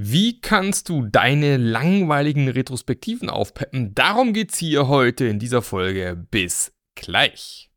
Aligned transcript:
Wie 0.00 0.40
kannst 0.40 0.90
du 0.90 1.06
deine 1.06 1.56
langweiligen 1.56 2.46
Retrospektiven 2.46 3.28
aufpeppen? 3.28 3.96
Darum 3.96 4.32
geht's 4.32 4.56
hier 4.56 4.86
heute 4.86 5.24
in 5.24 5.40
dieser 5.40 5.60
Folge. 5.60 6.16
Bis 6.30 6.72
gleich. 6.94 7.68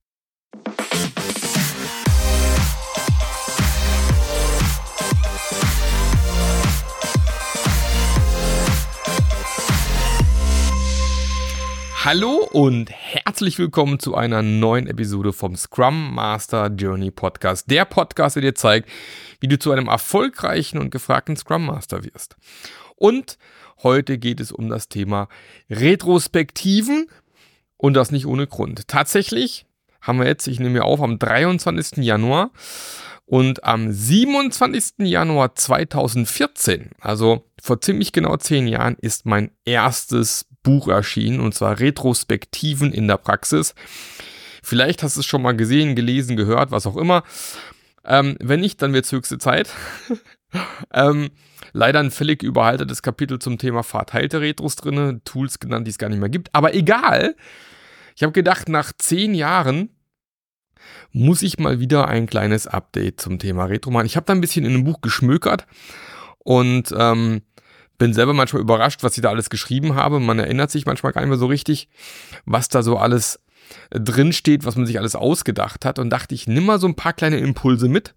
Hallo 12.04 12.50
und 12.52 12.90
herzlich 12.90 13.60
willkommen 13.60 14.00
zu 14.00 14.16
einer 14.16 14.42
neuen 14.42 14.88
Episode 14.88 15.34
vom 15.34 15.56
Scrum 15.56 16.16
Master 16.16 16.72
Journey 16.76 17.12
Podcast. 17.12 17.70
Der 17.70 17.86
Podcast, 17.86 18.38
der 18.38 18.42
dir 18.42 18.56
zeigt, 18.56 18.90
wie 19.40 19.48
du 19.48 19.60
zu 19.60 19.72
einem 19.72 19.88
erfolgreichen 19.88 20.80
und 20.80 20.90
gefragten 20.90 21.38
Scrum 21.38 21.68
Master 21.68 22.04
wirst. 22.04 22.38
Und 22.96 23.38
heute 23.84 24.18
geht 24.18 24.40
es 24.40 24.52
um 24.52 24.68
das 24.68 24.90
Thema 24.90 25.30
Retrospektiven 25.70 27.06
und 27.78 27.94
das 27.94 28.10
nicht 28.10 28.26
ohne 28.26 28.48
Grund. 28.48 28.88
Tatsächlich 28.88 29.68
haben 30.02 30.18
wir 30.18 30.26
jetzt, 30.26 30.48
ich 30.48 30.60
nehme 30.60 30.72
mir 30.72 30.86
auf, 30.86 31.02
am 31.02 31.20
23. 31.20 31.98
Januar 31.98 32.50
und 33.28 33.64
am 33.64 33.92
27. 33.92 35.08
Januar 35.08 35.54
2014, 35.54 36.90
also 37.00 37.46
vor 37.62 37.80
ziemlich 37.80 38.12
genau 38.12 38.38
zehn 38.38 38.66
Jahren, 38.66 38.96
ist 39.00 39.28
mein 39.28 39.52
erstes 39.66 40.48
Buch 40.64 40.88
erschienen, 40.88 41.40
und 41.40 41.54
zwar 41.54 41.80
Retrospektiven 41.80 42.94
in 42.94 43.08
der 43.08 43.18
Praxis. 43.18 43.74
Vielleicht 44.64 45.04
hast 45.04 45.16
du 45.16 45.22
es 45.22 45.26
schon 45.26 45.42
mal 45.42 45.56
gesehen, 45.56 45.96
gelesen, 45.96 46.36
gehört, 46.38 46.72
was 46.72 46.86
auch 46.86 46.98
immer. 46.98 47.24
Ähm, 48.06 48.38
wenn 48.40 48.60
nicht, 48.60 48.82
dann 48.82 48.94
wird 48.94 49.06
es 49.06 49.12
höchste 49.12 49.38
Zeit. 49.38 49.70
ähm, 50.94 51.30
leider 51.74 52.00
ein 52.00 52.12
völlig 52.12 52.44
überhaltetes 52.44 53.02
Kapitel 53.02 53.40
zum 53.40 53.58
Thema 53.58 53.84
verteilte 53.84 54.42
Retros 54.42 54.76
drin, 54.76 55.22
Tools 55.24 55.60
genannt, 55.60 55.88
die 55.88 55.92
es 55.92 55.98
gar 55.98 56.10
nicht 56.10 56.20
mehr 56.20 56.30
gibt. 56.30 56.54
Aber 56.54 56.74
egal. 56.74 57.36
Ich 58.16 58.24
habe 58.24 58.34
gedacht, 58.34 58.70
nach 58.70 58.92
zehn 58.98 59.34
Jahren 59.34 59.90
muss 61.12 61.42
ich 61.42 61.60
mal 61.60 61.80
wieder 61.80 62.08
ein 62.08 62.28
kleines 62.28 62.68
Update 62.68 63.22
zum 63.22 63.40
Thema 63.40 63.66
Retro 63.66 63.92
machen. 63.92 64.06
Ich 64.06 64.16
habe 64.16 64.26
da 64.26 64.34
ein 64.34 64.42
bisschen 64.42 64.66
in 64.66 64.74
dem 64.74 64.84
Buch 64.84 65.02
geschmökert 65.02 65.66
und 66.40 66.94
ähm, 66.98 67.42
bin 68.02 68.16
selber 68.16 68.34
manchmal 68.34 68.64
überrascht, 68.64 69.04
was 69.04 69.16
ich 69.16 69.22
da 69.22 69.30
alles 69.30 69.52
geschrieben 69.52 69.94
habe. 69.94 70.20
Man 70.20 70.40
erinnert 70.40 70.72
sich 70.72 70.88
manchmal 70.88 71.12
gar 71.12 71.22
nicht 71.22 71.30
mehr 71.30 71.38
so 71.38 71.46
richtig, 71.46 71.88
was 72.46 72.68
da 72.68 72.82
so 72.82 72.98
alles 72.98 73.40
drin 73.92 74.34
steht, 74.34 74.66
was 74.66 74.76
man 74.76 74.88
sich 74.88 74.98
alles 74.98 75.16
ausgedacht 75.16 75.86
hat. 75.86 76.00
Und 76.00 76.10
dachte 76.10 76.34
ich, 76.34 76.48
nimm 76.48 76.66
mal 76.66 76.80
so 76.80 76.88
ein 76.88 76.96
paar 76.96 77.14
kleine 77.14 77.38
Impulse 77.38 77.90
mit, 77.90 78.16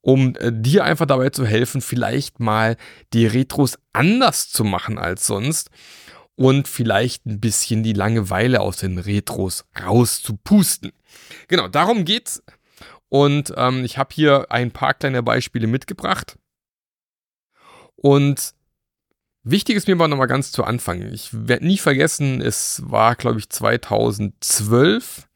um 0.00 0.36
äh, 0.36 0.52
dir 0.54 0.84
einfach 0.84 1.06
dabei 1.06 1.30
zu 1.30 1.44
helfen, 1.44 1.80
vielleicht 1.80 2.38
mal 2.38 2.76
die 3.12 3.26
Retros 3.26 3.80
anders 3.92 4.50
zu 4.50 4.62
machen 4.62 4.96
als 4.96 5.26
sonst 5.26 5.70
und 6.36 6.68
vielleicht 6.68 7.26
ein 7.26 7.40
bisschen 7.40 7.82
die 7.82 7.94
Langeweile 7.94 8.60
aus 8.60 8.76
den 8.76 8.98
Retros 8.98 9.64
rauszupusten. 9.84 10.92
Genau, 11.48 11.66
darum 11.66 12.04
geht's. 12.04 12.44
Und 13.08 13.52
ähm, 13.56 13.84
ich 13.84 13.98
habe 13.98 14.14
hier 14.14 14.52
ein 14.52 14.70
paar 14.70 14.94
kleine 14.94 15.24
Beispiele 15.24 15.66
mitgebracht. 15.66 16.38
Und 17.96 18.54
Wichtig 19.46 19.76
ist 19.76 19.86
mir 19.86 19.94
aber 19.94 20.08
nochmal 20.08 20.26
ganz 20.26 20.52
zu 20.52 20.64
Anfang. 20.64 21.12
Ich 21.12 21.28
werde 21.32 21.66
nie 21.66 21.76
vergessen, 21.76 22.40
es 22.40 22.82
war, 22.86 23.14
glaube 23.14 23.38
ich, 23.38 23.50
2012. 23.50 25.28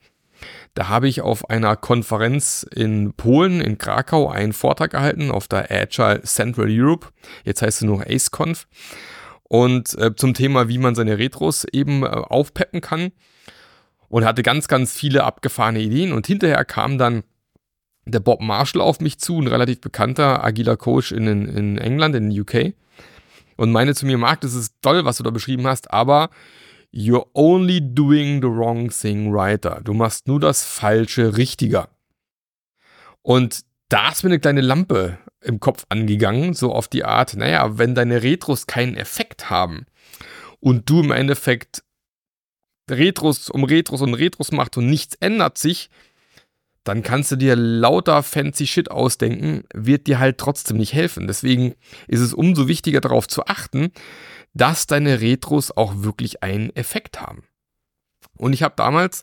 Da 0.73 0.89
habe 0.89 1.09
ich 1.09 1.20
auf 1.20 1.51
einer 1.51 1.77
Konferenz 1.77 2.67
in 2.75 3.12
Polen, 3.12 3.61
in 3.61 3.77
Krakau, 3.77 4.31
einen 4.31 4.55
Vortrag 4.55 4.92
gehalten 4.92 5.31
auf 5.31 5.47
der 5.47 5.70
Agile 5.70 6.23
Central 6.23 6.69
Europe. 6.70 7.09
Jetzt 7.45 7.61
heißt 7.61 7.83
es 7.83 7.86
nur 7.86 8.06
AceConf. 8.06 8.67
Und 9.42 9.98
äh, 9.98 10.14
zum 10.17 10.33
Thema, 10.33 10.69
wie 10.69 10.79
man 10.79 10.95
seine 10.95 11.19
Retros 11.19 11.67
eben 11.70 12.03
äh, 12.03 12.06
aufpeppen 12.06 12.81
kann. 12.81 13.12
Und 14.09 14.25
hatte 14.25 14.42
ganz, 14.42 14.69
ganz 14.69 14.95
viele 14.95 15.25
abgefahrene 15.25 15.80
Ideen. 15.80 16.13
Und 16.13 16.27
hinterher 16.27 16.64
kam 16.64 16.96
dann 16.96 17.25
der 18.07 18.20
Bob 18.20 18.40
Marshall 18.40 18.80
auf 18.80 19.01
mich 19.01 19.19
zu, 19.19 19.39
ein 19.39 19.48
relativ 19.48 19.83
bekannter 19.83 20.42
agiler 20.42 20.79
Coach 20.79 21.13
in, 21.13 21.27
in 21.27 21.77
England, 21.77 22.14
in 22.14 22.30
den 22.30 22.40
UK 22.40 22.75
und 23.58 23.73
meine 23.73 23.95
zu 23.95 24.07
mir, 24.07 24.17
Marc, 24.19 24.41
das 24.41 24.55
ist 24.55 24.74
toll, 24.80 25.05
was 25.05 25.19
du 25.19 25.24
da 25.24 25.30
beschrieben 25.30 25.67
hast, 25.67 25.91
aber 25.91 26.30
you're 26.95 27.27
only 27.35 27.80
doing 27.83 28.41
the 28.41 28.48
wrong 28.48 28.89
thing 28.89 29.35
righter. 29.35 29.80
Du 29.83 29.92
machst 29.92 30.29
nur 30.29 30.41
das 30.41 30.64
Falsche 30.64 31.36
richtiger. 31.36 31.89
Und 33.23 33.64
da 33.89 34.11
ist 34.11 34.23
mir 34.23 34.30
eine 34.30 34.39
kleine 34.39 34.61
Lampe 34.61 35.19
im 35.42 35.61
Kopf 35.61 35.85
angegangen, 35.89 36.55
so 36.55 36.73
auf 36.73 36.89
die 36.89 37.05
Art, 37.05 37.35
naja, 37.35 37.79
wenn 37.79 37.95
deine 37.95 38.23
Retros 38.23 38.67
keinen 38.67 38.96
Effekt 38.96 39.51
haben 39.51 39.86
und 40.61 40.89
du 40.89 41.01
im 41.01 41.11
Endeffekt 41.11 41.83
Retros 42.90 43.51
um 43.51 43.64
Retros 43.64 44.02
und 44.02 44.14
Retros 44.14 44.52
machst 44.52 44.77
und 44.79 44.89
nichts 44.89 45.17
ändert 45.17 45.58
sich, 45.58 45.90
dann 46.89 47.03
kannst 47.03 47.31
du 47.31 47.37
dir 47.37 47.55
lauter 47.55 48.23
fancy 48.23 48.67
Shit 48.67 48.91
ausdenken, 48.91 49.65
wird 49.75 50.07
dir 50.07 50.19
halt 50.19 50.39
trotzdem 50.39 50.79
nicht 50.79 50.95
helfen. 50.95 51.27
Deswegen 51.27 51.75
ist 52.07 52.21
es 52.21 52.33
umso 52.33 52.67
wichtiger 52.67 53.03
darauf 53.03 53.29
zu 53.29 53.45
achten, 53.45 53.93
dass 54.55 54.87
deine 54.87 55.21
Retros 55.21 55.71
auch 55.71 56.03
wirklich 56.03 56.43
einen 56.43 56.75
Effekt 56.75 57.21
haben. 57.21 57.45
Und 58.39 58.55
ich 58.55 58.63
habe 58.63 58.73
damals 58.75 59.23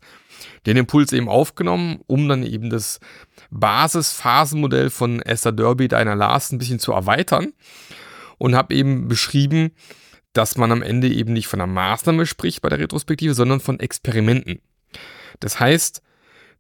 den 0.68 0.78
Impuls 0.78 1.12
eben 1.12 1.28
aufgenommen, 1.28 2.02
um 2.06 2.30
dann 2.30 2.44
eben 2.44 2.70
das 2.70 3.00
Basisphasenmodell 3.50 4.92
von 4.92 5.20
Esther 5.24 5.52
Derby, 5.52 5.88
Deiner 5.88 6.16
Lars, 6.16 6.52
ein 6.52 6.59
bisschen 6.59 6.80
zu 6.80 6.92
erweitern 6.92 7.53
und 8.38 8.53
habe 8.53 8.76
eben 8.76 9.08
beschrieben, 9.08 9.72
dass 10.34 10.56
man 10.56 10.72
am 10.72 10.84
Ende 10.84 11.08
eben 11.08 11.34
nicht 11.34 11.47
von 11.47 11.62
einer 11.62 11.72
Maßnahme 11.72 12.28
spricht 12.28 12.62
bei 12.62 12.70
der 12.70 12.78
Retrospektive, 12.78 13.34
sondern 13.34 13.59
von 13.59 13.80
Experimenten. 13.80 14.59
Das 15.40 15.59
heißt, 15.59 16.03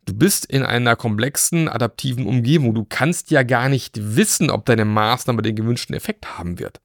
Du 0.05 0.13
bist 0.13 0.45
in 0.45 0.63
einer 0.63 0.95
komplexen, 0.95 1.67
adaptiven 1.67 2.27
Umgebung. 2.27 2.75
Du 2.75 2.85
kannst 2.87 3.31
ja 3.31 3.43
gar 3.43 3.69
nicht 3.69 4.15
wissen, 4.15 4.51
ob 4.51 4.65
deine 4.65 4.85
Maßnahme 4.85 5.41
den 5.41 5.55
gewünschten 5.55 5.95
Effekt 5.95 6.37
haben 6.37 6.59
wird. 6.59 6.79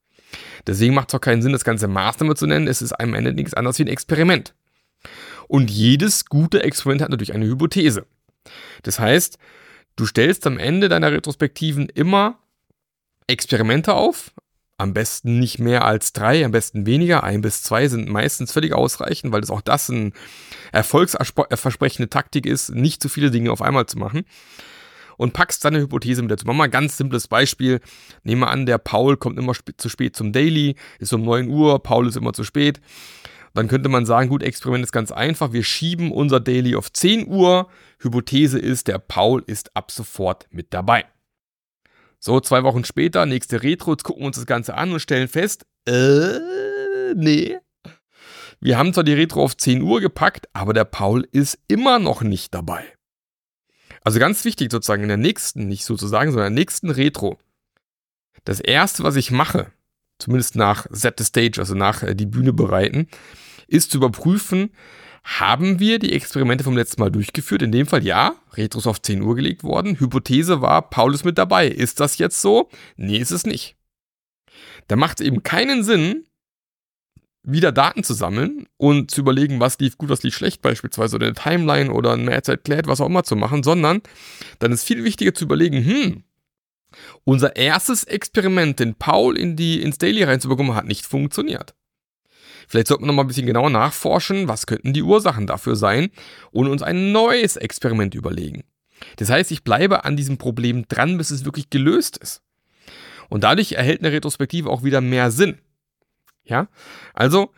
Deswegen 0.66 0.94
macht 0.94 1.10
es 1.10 1.14
auch 1.14 1.20
keinen 1.20 1.42
Sinn, 1.42 1.52
das 1.52 1.64
Ganze 1.64 1.86
Maßnahme 1.86 2.34
zu 2.34 2.46
nennen. 2.46 2.66
Es 2.66 2.80
ist 2.80 2.92
am 2.92 3.14
Ende 3.14 3.32
nichts 3.32 3.54
anderes 3.54 3.78
wie 3.78 3.84
ein 3.84 3.88
Experiment. 3.88 4.54
Und 5.48 5.70
jedes 5.70 6.26
gute 6.26 6.62
Experiment 6.62 7.02
hat 7.02 7.10
natürlich 7.10 7.34
eine 7.34 7.46
Hypothese. 7.46 8.06
Das 8.82 8.98
heißt, 8.98 9.38
du 9.96 10.06
stellst 10.06 10.46
am 10.46 10.58
Ende 10.58 10.88
deiner 10.88 11.12
Retrospektiven 11.12 11.88
immer 11.88 12.38
Experimente 13.26 13.94
auf, 13.94 14.32
am 14.80 14.94
besten 14.94 15.38
nicht 15.38 15.58
mehr 15.58 15.84
als 15.84 16.12
drei, 16.12 16.44
am 16.44 16.52
besten 16.52 16.86
weniger. 16.86 17.22
Ein 17.22 17.42
bis 17.42 17.62
zwei 17.62 17.86
sind 17.88 18.08
meistens 18.08 18.52
völlig 18.52 18.72
ausreichend, 18.72 19.32
weil 19.32 19.42
das 19.42 19.50
auch 19.50 19.60
das 19.60 19.88
ein 19.90 20.12
erfolgsversprechende 20.72 22.08
Taktik 22.08 22.46
ist, 22.46 22.74
nicht 22.74 23.02
zu 23.02 23.08
viele 23.08 23.30
Dinge 23.30 23.52
auf 23.52 23.62
einmal 23.62 23.86
zu 23.86 23.98
machen. 23.98 24.24
Und 25.16 25.34
packst 25.34 25.64
deine 25.66 25.80
Hypothese 25.80 26.22
mit 26.22 26.30
dazu. 26.30 26.46
Mach 26.46 26.54
mal 26.54 26.64
ein 26.64 26.70
ganz 26.70 26.96
simples 26.96 27.28
Beispiel. 27.28 27.80
Nehmen 28.22 28.40
wir 28.40 28.48
an, 28.48 28.64
der 28.64 28.78
Paul 28.78 29.18
kommt 29.18 29.38
immer 29.38 29.52
zu 29.76 29.90
spät 29.90 30.16
zum 30.16 30.32
Daily, 30.32 30.76
ist 30.98 31.12
um 31.12 31.22
9 31.22 31.50
Uhr, 31.50 31.82
Paul 31.82 32.08
ist 32.08 32.16
immer 32.16 32.32
zu 32.32 32.42
spät. 32.42 32.80
Dann 33.52 33.68
könnte 33.68 33.90
man 33.90 34.06
sagen, 34.06 34.30
gut, 34.30 34.42
Experiment 34.42 34.84
ist 34.84 34.92
ganz 34.92 35.12
einfach. 35.12 35.52
Wir 35.52 35.62
schieben 35.62 36.10
unser 36.10 36.40
Daily 36.40 36.74
auf 36.74 36.90
10 36.90 37.28
Uhr. 37.28 37.68
Hypothese 37.98 38.58
ist, 38.58 38.88
der 38.88 38.98
Paul 38.98 39.42
ist 39.46 39.76
ab 39.76 39.90
sofort 39.90 40.46
mit 40.50 40.72
dabei. 40.72 41.04
So, 42.22 42.38
zwei 42.40 42.62
Wochen 42.64 42.84
später, 42.84 43.24
nächste 43.24 43.62
Retro, 43.62 43.92
jetzt 43.92 44.04
gucken 44.04 44.22
wir 44.22 44.26
uns 44.26 44.36
das 44.36 44.44
Ganze 44.44 44.74
an 44.74 44.92
und 44.92 45.00
stellen 45.00 45.26
fest, 45.26 45.64
äh, 45.86 46.38
nee. 47.14 47.56
Wir 48.60 48.76
haben 48.76 48.92
zwar 48.92 49.04
die 49.04 49.14
Retro 49.14 49.42
auf 49.42 49.56
10 49.56 49.80
Uhr 49.80 50.02
gepackt, 50.02 50.46
aber 50.52 50.74
der 50.74 50.84
Paul 50.84 51.26
ist 51.32 51.58
immer 51.66 51.98
noch 51.98 52.20
nicht 52.20 52.52
dabei. 52.52 52.84
Also 54.02 54.18
ganz 54.18 54.44
wichtig 54.44 54.70
sozusagen 54.70 55.02
in 55.02 55.08
der 55.08 55.16
nächsten, 55.16 55.66
nicht 55.66 55.86
sozusagen, 55.86 56.30
sondern 56.30 56.48
in 56.48 56.56
der 56.56 56.60
nächsten 56.60 56.90
Retro. 56.90 57.38
Das 58.44 58.60
erste, 58.60 59.02
was 59.02 59.16
ich 59.16 59.30
mache, 59.30 59.72
zumindest 60.18 60.56
nach 60.56 60.86
Set 60.90 61.14
the 61.18 61.24
Stage, 61.24 61.58
also 61.58 61.74
nach 61.74 62.02
äh, 62.02 62.14
die 62.14 62.26
Bühne 62.26 62.52
bereiten, 62.52 63.08
ist 63.66 63.92
zu 63.92 63.96
überprüfen, 63.96 64.74
haben 65.24 65.78
wir 65.78 65.98
die 65.98 66.12
Experimente 66.12 66.64
vom 66.64 66.76
letzten 66.76 67.00
Mal 67.00 67.10
durchgeführt? 67.10 67.62
In 67.62 67.72
dem 67.72 67.86
Fall 67.86 68.04
ja, 68.04 68.34
Retros 68.54 68.86
auf 68.86 69.00
10 69.00 69.22
Uhr 69.22 69.34
gelegt 69.34 69.62
worden. 69.62 69.98
Hypothese 69.98 70.60
war, 70.60 70.88
Paul 70.88 71.14
ist 71.14 71.24
mit 71.24 71.38
dabei. 71.38 71.68
Ist 71.68 72.00
das 72.00 72.18
jetzt 72.18 72.40
so? 72.40 72.68
Nee, 72.96 73.18
ist 73.18 73.30
es 73.30 73.44
nicht. 73.44 73.76
Da 74.88 74.96
macht 74.96 75.20
es 75.20 75.26
eben 75.26 75.42
keinen 75.42 75.84
Sinn, 75.84 76.24
wieder 77.42 77.72
Daten 77.72 78.04
zu 78.04 78.14
sammeln 78.14 78.66
und 78.76 79.10
zu 79.10 79.20
überlegen, 79.20 79.60
was 79.60 79.78
lief 79.78 79.96
gut, 79.96 80.08
was 80.08 80.22
lief 80.22 80.34
schlecht, 80.34 80.62
beispielsweise 80.62 81.16
oder 81.16 81.26
eine 81.26 81.34
Timeline 81.34 81.92
oder 81.92 82.12
ein 82.12 82.24
Mehrzeit 82.24 82.64
klärt, 82.64 82.86
was 82.86 83.00
auch 83.00 83.06
immer 83.06 83.24
zu 83.24 83.36
machen, 83.36 83.62
sondern 83.62 84.02
dann 84.58 84.72
ist 84.72 84.84
viel 84.84 85.04
wichtiger 85.04 85.32
zu 85.32 85.44
überlegen, 85.44 85.84
hm, 85.84 86.24
unser 87.24 87.56
erstes 87.56 88.04
Experiment, 88.04 88.80
den 88.80 88.94
Paul 88.94 89.38
in 89.38 89.56
die, 89.56 89.80
ins 89.80 89.98
Daily 89.98 90.24
reinzubekommen, 90.24 90.74
hat 90.74 90.86
nicht 90.86 91.06
funktioniert. 91.06 91.74
Vielleicht 92.70 92.86
sollten 92.86 93.02
wir 93.02 93.08
noch 93.08 93.14
mal 93.14 93.22
ein 93.22 93.26
bisschen 93.26 93.48
genauer 93.48 93.68
nachforschen, 93.68 94.46
was 94.46 94.64
könnten 94.64 94.92
die 94.92 95.02
Ursachen 95.02 95.48
dafür 95.48 95.74
sein 95.74 96.10
und 96.52 96.68
uns 96.68 96.82
ein 96.82 97.10
neues 97.10 97.56
Experiment 97.56 98.14
überlegen. 98.14 98.62
Das 99.16 99.28
heißt, 99.28 99.50
ich 99.50 99.64
bleibe 99.64 100.04
an 100.04 100.16
diesem 100.16 100.38
Problem 100.38 100.86
dran, 100.86 101.18
bis 101.18 101.32
es 101.32 101.44
wirklich 101.44 101.70
gelöst 101.70 102.16
ist. 102.18 102.42
Und 103.28 103.42
dadurch 103.42 103.72
erhält 103.72 104.02
eine 104.02 104.12
Retrospektive 104.12 104.70
auch 104.70 104.84
wieder 104.84 105.00
mehr 105.00 105.32
Sinn. 105.32 105.58
Ja, 106.44 106.68
also 107.12 107.50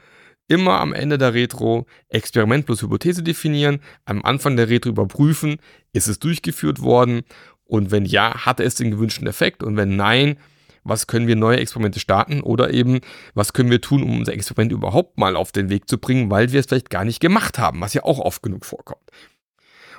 immer 0.49 0.81
am 0.81 0.95
Ende 0.95 1.19
der 1.19 1.35
Retro 1.35 1.85
Experiment 2.09 2.65
plus 2.65 2.81
Hypothese 2.81 3.23
definieren, 3.23 3.81
am 4.07 4.23
Anfang 4.23 4.57
der 4.57 4.71
Retro 4.71 4.89
überprüfen, 4.89 5.59
ist 5.93 6.09
es 6.09 6.21
durchgeführt 6.21 6.81
worden 6.81 7.21
und 7.65 7.91
wenn 7.91 8.07
ja, 8.07 8.47
hatte 8.47 8.65
es 8.65 8.77
den 8.77 8.91
gewünschten 8.91 9.27
Effekt 9.27 9.63
und 9.63 9.77
wenn 9.77 9.95
nein, 9.95 10.39
was 10.85 11.07
können 11.07 11.27
wir 11.27 11.37
neue 11.37 11.59
Experimente 11.59 12.01
starten 12.01 12.41
oder 12.41 12.73
eben, 12.73 13.01
was 13.35 13.53
können 13.53 13.71
wir 13.71 13.81
tun, 13.81 14.03
um 14.03 14.19
unser 14.19 14.33
Experiment 14.33 14.73
überhaupt 14.73 15.19
mal 15.19 15.37
auf 15.37 15.53
den 15.53 15.71
Weg 15.71 15.89
zu 15.89 15.99
bringen, 15.99 16.31
weil 16.31 16.53
wir 16.53 16.61
es 16.61 16.67
vielleicht 16.67 16.91
gar 16.91 17.05
nicht 17.05 17.21
gemacht 17.21 17.59
haben, 17.59 17.81
was 17.81 17.95
ja 17.95 18.03
auch 18.03 18.19
oft 18.19 18.43
genug 18.43 18.65
vorkommt. 18.65 19.11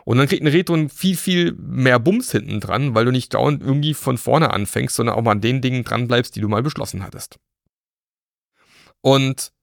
Und 0.05 0.17
dann 0.17 0.27
kriegt 0.27 0.43
ein 0.43 0.47
Retro 0.47 0.89
viel, 0.89 1.15
viel 1.15 1.53
mehr 1.53 1.99
Bums 1.99 2.31
hinten 2.31 2.59
dran, 2.59 2.93
weil 2.93 3.05
du 3.05 3.11
nicht 3.11 3.33
dauernd 3.33 3.61
irgendwie 3.63 3.93
von 3.93 4.17
vorne 4.17 4.51
anfängst, 4.51 4.95
sondern 4.95 5.15
auch 5.15 5.21
mal 5.21 5.31
an 5.31 5.41
den 5.41 5.61
Dingen 5.61 5.83
dran 5.83 6.07
bleibst, 6.07 6.35
die 6.35 6.41
du 6.41 6.49
mal 6.49 6.61
beschlossen 6.63 7.03
hattest. 7.03 7.39
Und 8.99 9.53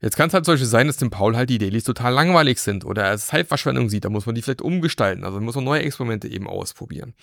jetzt 0.00 0.16
kann 0.16 0.28
es 0.28 0.34
halt 0.34 0.44
solche 0.44 0.66
sein, 0.66 0.86
dass 0.86 0.98
dem 0.98 1.10
Paul 1.10 1.36
halt 1.36 1.48
die 1.48 1.58
Dailies 1.58 1.84
total 1.84 2.12
langweilig 2.12 2.60
sind 2.60 2.84
oder 2.84 3.04
er 3.04 3.16
Zeitverschwendung 3.16 3.88
sieht, 3.88 4.04
da 4.04 4.10
muss 4.10 4.26
man 4.26 4.34
die 4.34 4.42
vielleicht 4.42 4.62
umgestalten, 4.62 5.24
also 5.24 5.40
muss 5.40 5.54
man 5.54 5.64
neue 5.64 5.82
Experimente 5.82 6.28
eben 6.28 6.46
ausprobieren. 6.46 7.14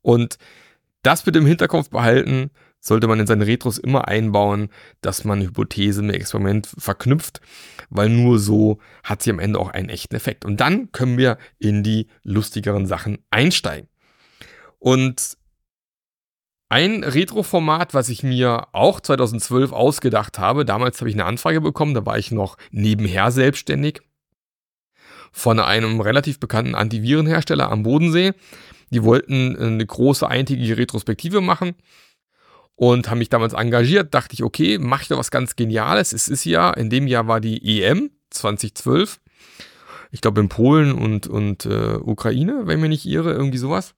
Und 0.00 0.38
das 1.06 1.24
mit 1.24 1.34
dem 1.34 1.46
Hinterkopf 1.46 1.90
behalten, 1.90 2.50
sollte 2.80 3.06
man 3.06 3.18
in 3.18 3.26
seine 3.26 3.46
Retros 3.46 3.78
immer 3.78 4.08
einbauen, 4.08 4.68
dass 5.00 5.24
man 5.24 5.40
Hypothese 5.40 6.02
mit 6.02 6.16
Experiment 6.16 6.68
verknüpft, 6.78 7.40
weil 7.88 8.10
nur 8.10 8.38
so 8.38 8.78
hat 9.02 9.22
sie 9.22 9.30
am 9.30 9.38
Ende 9.38 9.58
auch 9.58 9.70
einen 9.70 9.88
echten 9.88 10.14
Effekt. 10.14 10.44
Und 10.44 10.60
dann 10.60 10.92
können 10.92 11.16
wir 11.16 11.38
in 11.58 11.82
die 11.82 12.08
lustigeren 12.22 12.86
Sachen 12.86 13.18
einsteigen. 13.30 13.88
Und 14.78 15.38
ein 16.68 17.04
Retro-Format, 17.04 17.94
was 17.94 18.08
ich 18.08 18.22
mir 18.22 18.66
auch 18.72 19.00
2012 19.00 19.72
ausgedacht 19.72 20.38
habe, 20.38 20.64
damals 20.64 21.00
habe 21.00 21.08
ich 21.08 21.14
eine 21.14 21.24
Anfrage 21.24 21.60
bekommen, 21.60 21.94
da 21.94 22.04
war 22.04 22.18
ich 22.18 22.32
noch 22.32 22.56
nebenher 22.70 23.30
selbstständig, 23.30 24.00
von 25.32 25.58
einem 25.58 26.00
relativ 26.00 26.38
bekannten 26.38 26.74
Antivirenhersteller 26.74 27.70
am 27.70 27.82
Bodensee. 27.82 28.32
Die 28.94 29.02
wollten 29.02 29.56
eine 29.56 29.84
große 29.84 30.26
eintägige 30.28 30.78
Retrospektive 30.78 31.40
machen 31.40 31.74
und 32.76 33.10
haben 33.10 33.18
mich 33.18 33.28
damals 33.28 33.52
engagiert. 33.52 34.14
Dachte 34.14 34.34
ich, 34.34 34.44
okay, 34.44 34.78
mach 34.78 35.02
ich 35.02 35.08
doch 35.08 35.18
was 35.18 35.32
ganz 35.32 35.56
Geniales. 35.56 36.12
Es 36.12 36.28
ist 36.28 36.44
ja, 36.44 36.70
in 36.70 36.90
dem 36.90 37.08
Jahr 37.08 37.26
war 37.26 37.40
die 37.40 37.82
EM 37.82 38.10
2012. 38.30 39.20
Ich 40.12 40.20
glaube 40.20 40.40
in 40.40 40.48
Polen 40.48 40.92
und, 40.92 41.26
und 41.26 41.66
äh, 41.66 41.96
Ukraine, 41.96 42.68
wenn 42.68 42.80
mir 42.80 42.88
nicht 42.88 43.04
irre, 43.04 43.32
irgendwie 43.32 43.58
sowas. 43.58 43.96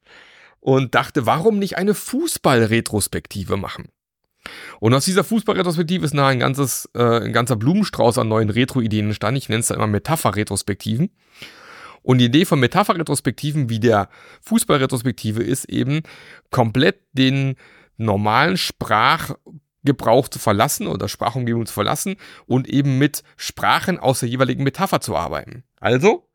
Und 0.61 0.95
dachte, 0.95 1.27
warum 1.27 1.59
nicht 1.59 1.77
eine 1.77 1.93
Fußball-Retrospektive 1.93 3.59
machen? 3.59 3.89
Und 4.81 4.95
aus 4.95 5.05
dieser 5.05 5.25
Fußball-Retrospektive 5.25 6.07
ist 6.07 6.15
nachher 6.15 6.29
ein, 6.29 6.39
ganzes, 6.39 6.89
äh, 6.95 7.21
ein 7.21 7.35
ganzer 7.35 7.57
Blumenstrauß 7.57 8.17
an 8.17 8.29
neuen 8.29 8.49
Retro-Ideen 8.49 9.09
entstanden. 9.09 9.37
Ich 9.37 9.51
nenne 9.51 9.61
es 9.61 9.67
dann 9.67 9.77
immer 9.77 9.89
Metapher-Retrospektiven. 9.89 11.11
Und 12.07 12.19
die 12.19 12.27
Idee 12.27 12.45
von 12.45 12.61
Metapher-Retrospektiven 12.61 13.69
wie 13.69 13.81
der 13.81 14.09
Fußball-Retrospektive 14.43 15.43
ist 15.43 15.65
eben, 15.65 16.05
komplett 16.53 17.01
den 17.15 17.57
normalen 17.97 18.57
Sprachgebrauch 18.57 20.29
zu 20.29 20.39
verlassen 20.39 20.87
oder 20.87 21.09
Sprachumgebung 21.09 21.67
zu 21.67 21.75
verlassen 21.75 22.15
und 22.47 22.69
eben 22.69 22.99
mit 22.99 23.25
Sprachen 23.37 23.99
aus 23.99 24.21
der 24.21 24.29
jeweiligen 24.29 24.63
Metapher 24.63 25.01
zu 25.01 25.17
arbeiten. 25.17 25.65
Also, 25.81 26.29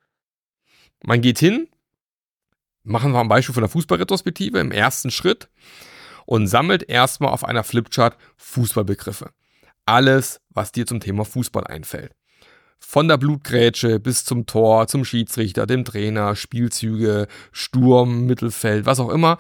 man 1.04 1.22
geht 1.22 1.40
hin, 1.40 1.70
machen 2.84 3.14
wir 3.14 3.22
ein 3.22 3.30
Beispiel 3.30 3.54
von 3.54 3.64
der 3.64 3.70
Fußballretrospektive 3.70 4.60
im 4.60 4.74
ersten 4.74 5.10
Schritt 5.10 5.48
und 6.26 6.48
sammelt 6.48 6.84
erstmal 6.90 7.32
auf 7.32 7.46
einer 7.46 7.64
Flipchart 7.64 8.18
Fußballbegriffe. 8.36 9.32
Alles, 9.86 10.42
was 10.50 10.74
dir 10.74 10.86
zum 10.86 11.00
Thema 11.00 11.24
Fußball 11.24 11.66
einfällt. 11.66 12.14
Von 12.84 13.08
der 13.08 13.18
Blutgrätsche 13.18 14.00
bis 14.00 14.26
zum 14.26 14.46
Tor, 14.46 14.88
zum 14.88 15.06
Schiedsrichter, 15.06 15.66
dem 15.66 15.86
Trainer, 15.86 16.36
Spielzüge, 16.36 17.28
Sturm, 17.52 18.26
Mittelfeld, 18.26 18.86
was 18.86 19.00
auch 19.00 19.10
immer. 19.10 19.38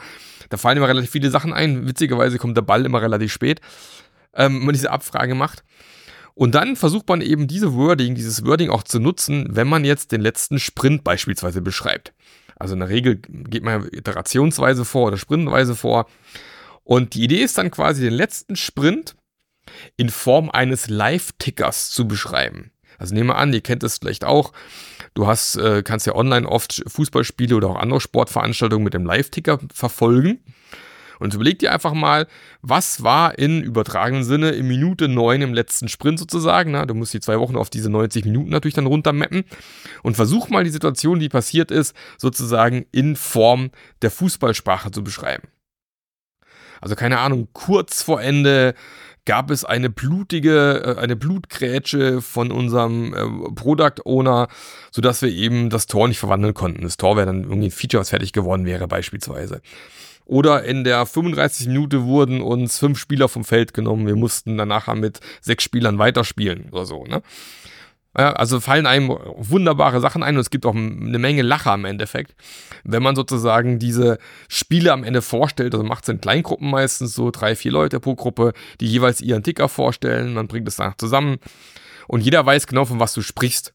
Da 0.49 0.57
fallen 0.57 0.77
immer 0.77 0.87
relativ 0.87 1.09
viele 1.09 1.31
Sachen 1.31 1.51
ein. 1.51 1.87
Witzigerweise 1.87 2.37
kommt 2.37 2.55
der 2.55 2.61
Ball 2.61 2.85
immer 2.85 3.01
relativ 3.01 3.31
spät, 3.33 3.59
ähm, 4.33 4.59
wenn 4.59 4.65
man 4.65 4.73
diese 4.73 4.91
Abfrage 4.91 5.35
macht. 5.35 5.63
Und 6.33 6.55
dann 6.55 6.75
versucht 6.75 7.09
man 7.09 7.21
eben 7.21 7.47
diese 7.47 7.73
Wording, 7.73 8.15
dieses 8.15 8.45
Wording 8.45 8.69
auch 8.69 8.83
zu 8.83 8.99
nutzen, 8.99 9.47
wenn 9.49 9.67
man 9.67 9.83
jetzt 9.83 10.11
den 10.11 10.21
letzten 10.21 10.59
Sprint 10.59 11.03
beispielsweise 11.03 11.61
beschreibt. 11.61 12.13
Also 12.55 12.73
in 12.73 12.79
der 12.79 12.89
Regel 12.89 13.17
geht 13.17 13.63
man 13.63 13.87
iterationsweise 13.91 14.85
vor 14.85 15.07
oder 15.07 15.17
sprintweise 15.17 15.75
vor. 15.75 16.07
Und 16.83 17.15
die 17.15 17.23
Idee 17.23 17.43
ist 17.43 17.57
dann 17.57 17.71
quasi 17.71 18.01
den 18.01 18.13
letzten 18.13 18.55
Sprint 18.55 19.15
in 19.97 20.09
Form 20.09 20.49
eines 20.49 20.87
Live-Tickers 20.87 21.91
zu 21.91 22.07
beschreiben. 22.07 22.71
Also 23.01 23.15
nehmen 23.15 23.29
wir 23.29 23.37
an, 23.37 23.51
ihr 23.51 23.61
kennt 23.61 23.81
es 23.83 23.97
vielleicht 23.97 24.23
auch. 24.23 24.53
Du 25.15 25.25
hast, 25.25 25.55
äh, 25.57 25.81
kannst 25.81 26.05
ja 26.05 26.15
online 26.15 26.47
oft 26.47 26.83
Fußballspiele 26.85 27.55
oder 27.55 27.69
auch 27.69 27.75
andere 27.75 27.99
Sportveranstaltungen 27.99 28.83
mit 28.83 28.93
dem 28.93 29.05
Live-Ticker 29.05 29.59
verfolgen. 29.73 30.39
Und 31.17 31.33
überleg 31.33 31.57
dir 31.59 31.71
einfach 31.73 31.93
mal, 31.93 32.27
was 32.61 33.03
war 33.03 33.37
in 33.39 33.61
übertragenen 33.61 34.23
Sinne 34.23 34.51
in 34.51 34.67
Minute 34.67 35.07
9 35.07 35.41
im 35.41 35.53
letzten 35.53 35.87
Sprint 35.87 36.19
sozusagen. 36.19 36.71
Na, 36.71 36.85
du 36.85 36.93
musst 36.93 37.13
die 37.13 37.19
zwei 37.19 37.39
Wochen 37.39 37.57
auf 37.57 37.71
diese 37.71 37.89
90 37.89 38.25
Minuten 38.25 38.51
natürlich 38.51 38.75
dann 38.75 38.85
runtermappen. 38.85 39.45
Und 40.03 40.15
versuch 40.15 40.49
mal 40.49 40.63
die 40.63 40.69
Situation, 40.69 41.19
die 41.19 41.29
passiert 41.29 41.71
ist, 41.71 41.95
sozusagen 42.19 42.85
in 42.91 43.15
Form 43.15 43.71
der 44.03 44.11
Fußballsprache 44.11 44.91
zu 44.91 45.03
beschreiben. 45.03 45.47
Also 46.81 46.95
keine 46.95 47.19
Ahnung, 47.19 47.47
kurz 47.53 48.03
vor 48.03 48.21
Ende 48.21 48.73
gab 49.25 49.51
es 49.51 49.63
eine 49.63 49.89
blutige, 49.89 50.95
äh, 50.97 50.99
eine 50.99 51.15
Blutgrätsche 51.15 52.21
von 52.21 52.51
unserem 52.51 53.13
äh, 53.13 53.53
Product 53.53 54.01
Owner, 54.03 54.47
sodass 54.91 55.21
wir 55.21 55.29
eben 55.29 55.69
das 55.69 55.87
Tor 55.87 56.07
nicht 56.07 56.19
verwandeln 56.19 56.53
konnten. 56.53 56.81
Das 56.81 56.97
Tor 56.97 57.15
wäre 57.15 57.27
dann 57.27 57.43
irgendwie 57.43 57.67
ein 57.67 57.71
Feature, 57.71 58.01
was 58.01 58.09
fertig 58.09 58.33
geworden 58.33 58.65
wäre, 58.65 58.87
beispielsweise. 58.87 59.61
Oder 60.25 60.63
in 60.63 60.83
der 60.83 61.05
35 61.05 61.67
Minute 61.67 62.03
wurden 62.05 62.41
uns 62.41 62.77
fünf 62.77 62.97
Spieler 62.97 63.27
vom 63.27 63.43
Feld 63.43 63.73
genommen. 63.73 64.07
Wir 64.07 64.15
mussten 64.15 64.57
danach 64.57 64.93
mit 64.93 65.19
sechs 65.41 65.63
Spielern 65.63 65.99
weiterspielen 65.99 66.69
oder 66.71 66.85
so, 66.85 67.03
ne? 67.03 67.21
Ja, 68.17 68.33
also 68.33 68.59
fallen 68.59 68.87
einem 68.87 69.09
wunderbare 69.09 70.01
Sachen 70.01 70.21
ein 70.21 70.35
und 70.35 70.41
es 70.41 70.49
gibt 70.49 70.65
auch 70.65 70.75
eine 70.75 71.17
Menge 71.17 71.43
Lacher 71.43 71.73
im 71.73 71.85
Endeffekt. 71.85 72.35
Wenn 72.83 73.01
man 73.01 73.15
sozusagen 73.15 73.79
diese 73.79 74.17
Spiele 74.49 74.91
am 74.91 75.05
Ende 75.05 75.21
vorstellt, 75.21 75.73
also 75.73 75.85
macht 75.85 76.03
es 76.03 76.09
in 76.09 76.19
Kleingruppen 76.19 76.69
meistens 76.69 77.13
so 77.13 77.31
drei, 77.31 77.55
vier 77.55 77.71
Leute 77.71 78.01
pro 78.01 78.15
Gruppe, 78.15 78.51
die 78.81 78.87
jeweils 78.87 79.21
ihren 79.21 79.43
Ticker 79.43 79.69
vorstellen, 79.69 80.33
man 80.33 80.47
bringt 80.47 80.67
es 80.67 80.75
danach 80.75 80.97
zusammen 80.97 81.37
und 82.07 82.19
jeder 82.21 82.45
weiß 82.45 82.67
genau, 82.67 82.83
von 82.83 82.99
was 82.99 83.13
du 83.13 83.21
sprichst. 83.21 83.73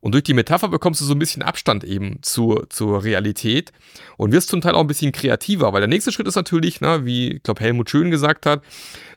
Und 0.00 0.12
durch 0.12 0.24
die 0.24 0.34
Metapher 0.34 0.68
bekommst 0.68 1.00
du 1.00 1.04
so 1.04 1.12
ein 1.12 1.18
bisschen 1.18 1.42
Abstand 1.42 1.84
eben 1.84 2.20
zur, 2.22 2.70
zur 2.70 3.02
Realität 3.04 3.72
und 4.16 4.32
wirst 4.32 4.48
zum 4.48 4.60
Teil 4.60 4.74
auch 4.74 4.80
ein 4.80 4.86
bisschen 4.86 5.12
kreativer, 5.12 5.72
weil 5.72 5.80
der 5.80 5.88
nächste 5.88 6.12
Schritt 6.12 6.28
ist 6.28 6.36
natürlich, 6.36 6.80
na, 6.80 7.04
wie 7.04 7.32
ich 7.32 7.42
glaube 7.42 7.60
Helmut 7.60 7.90
Schön 7.90 8.10
gesagt 8.10 8.46
hat, 8.46 8.62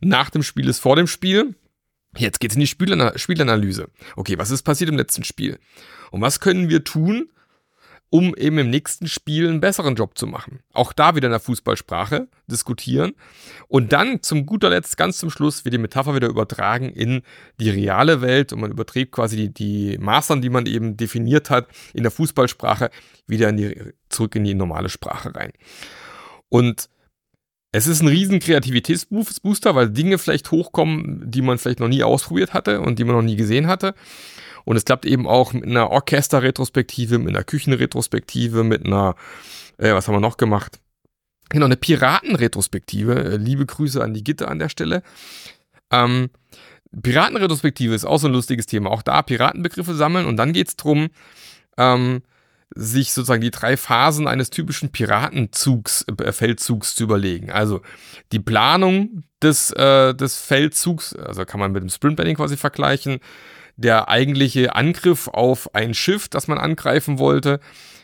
nach 0.02 0.30
dem 0.30 0.44
Spiel 0.44 0.68
ist 0.68 0.80
vor 0.80 0.96
dem 0.96 1.08
Spiel. 1.08 1.56
Jetzt 2.18 2.40
geht's 2.40 2.56
in 2.56 2.62
die 2.62 2.68
Spielanalyse. 2.68 3.90
Okay, 4.16 4.38
was 4.38 4.52
ist 4.52 4.64
passiert 4.64 4.90
im 4.90 4.98
letzten 4.98 5.24
Spiel? 5.24 5.60
Und 6.12 6.22
was 6.22 6.42
können 6.42 6.70
wir 6.70 6.84
tun, 6.84 7.30
um 8.10 8.36
eben 8.36 8.58
im 8.58 8.70
nächsten 8.70 9.08
Spiel 9.08 9.48
einen 9.48 9.62
besseren 9.62 9.96
Job 9.96 10.18
zu 10.18 10.28
machen? 10.28 10.60
Auch 10.74 10.92
da 10.92 11.16
wieder 11.16 11.28
in 11.28 11.32
der 11.32 11.40
Fußballsprache 11.40 12.28
diskutieren. 12.48 13.14
Und 13.70 13.94
dann 13.94 14.22
zum 14.22 14.46
guter 14.46 14.70
Letzt, 14.70 14.98
ganz 14.98 15.20
zum 15.20 15.30
Schluss, 15.30 15.64
wird 15.64 15.74
die 15.74 15.80
Metapher 15.80 16.14
wieder 16.14 16.28
übertragen 16.28 16.90
in 16.90 17.22
die 17.62 17.70
reale 17.70 18.20
Welt 18.22 18.52
und 18.52 18.60
man 18.60 18.72
überträgt 18.72 19.14
quasi 19.14 19.38
die, 19.38 19.54
die 19.54 19.98
Maßnahmen, 19.98 20.42
die 20.42 20.50
man 20.50 20.66
eben 20.66 20.98
definiert 20.98 21.50
hat, 21.50 21.70
in 21.94 22.04
der 22.04 22.12
Fußballsprache 22.12 22.92
wieder 23.26 23.48
in 23.48 23.58
die, 23.58 23.94
zurück 24.10 24.36
in 24.36 24.44
die 24.44 24.54
normale 24.54 24.90
Sprache 24.90 25.34
rein. 25.34 25.54
Und 26.50 26.90
es 27.72 27.88
ist 27.88 28.02
ein 28.02 28.08
riesen 28.08 28.40
Kreativitätsbooster, 28.40 29.76
weil 29.76 29.90
Dinge 29.90 30.18
vielleicht 30.18 30.52
hochkommen, 30.52 31.30
die 31.30 31.42
man 31.42 31.58
vielleicht 31.58 31.80
noch 31.80 31.88
nie 31.88 32.04
ausprobiert 32.04 32.54
hatte 32.54 32.82
und 32.82 33.00
die 33.00 33.06
man 33.06 33.16
noch 33.16 33.22
nie 33.22 33.38
gesehen 33.38 33.68
hatte. 33.68 33.96
Und 34.66 34.76
es 34.76 34.86
klappt 34.86 35.06
eben 35.06 35.26
auch 35.26 35.54
mit 35.54 35.66
einer 35.66 35.90
Orchesterretrospektive, 35.90 37.18
mit 37.18 37.30
einer 37.30 37.44
Küchenretrospektive, 37.44 38.64
mit 38.64 38.86
einer, 38.86 39.16
äh, 39.78 39.94
was 39.94 40.08
haben 40.08 40.16
wir 40.16 40.20
noch 40.20 40.38
gemacht? 40.38 40.80
Genau, 41.50 41.66
eine 41.66 41.78
Piratenretrospektive. 41.78 43.16
Äh, 43.16 43.38
liebe 43.38 43.66
Grüße 43.66 44.04
an 44.04 44.14
die 44.14 44.24
Gitte 44.24 44.50
an 44.50 44.60
der 44.60 44.70
Stelle. 44.70 45.02
Ähm, 45.92 46.30
Piratenretrospektive 47.02 47.96
ist 47.96 48.06
auch 48.06 48.20
so 48.20 48.28
ein 48.28 48.34
lustiges 48.34 48.66
Thema. 48.66 48.92
Auch 48.92 49.02
da 49.02 49.22
Piratenbegriffe 49.22 49.96
sammeln 49.96 50.26
und 50.26 50.38
dann 50.38 50.54
geht 50.54 50.68
es 50.68 50.76
darum, 50.76 51.08
ähm, 51.78 52.22
sich 52.74 53.12
sozusagen 53.14 53.42
die 53.42 53.52
drei 53.52 53.76
Phasen 53.78 54.28
eines 54.28 54.50
typischen 54.50 54.92
Piratenzugs, 54.92 56.06
äh, 56.18 56.32
Feldzugs 56.32 56.96
zu 56.96 57.04
überlegen. 57.04 57.52
Also 57.52 57.82
die 58.32 58.40
Planung 58.40 59.24
des, 59.42 59.72
äh, 59.72 60.14
des 60.14 60.38
Feldzugs, 60.38 61.16
also 61.16 61.46
kann 61.46 61.60
man 61.60 61.72
mit 61.72 61.84
dem 61.84 61.90
Sprintplanning 61.90 62.36
quasi 62.36 62.58
vergleichen, 62.58 63.20
der 63.76 64.10
eigentliche 64.10 64.76
Angriff 64.76 65.28
auf 65.28 65.74
ein 65.76 65.94
Schiff, 65.94 66.28
das 66.30 66.48
man 66.48 66.58
angreifen 66.58 67.20
wollte, 67.20 67.60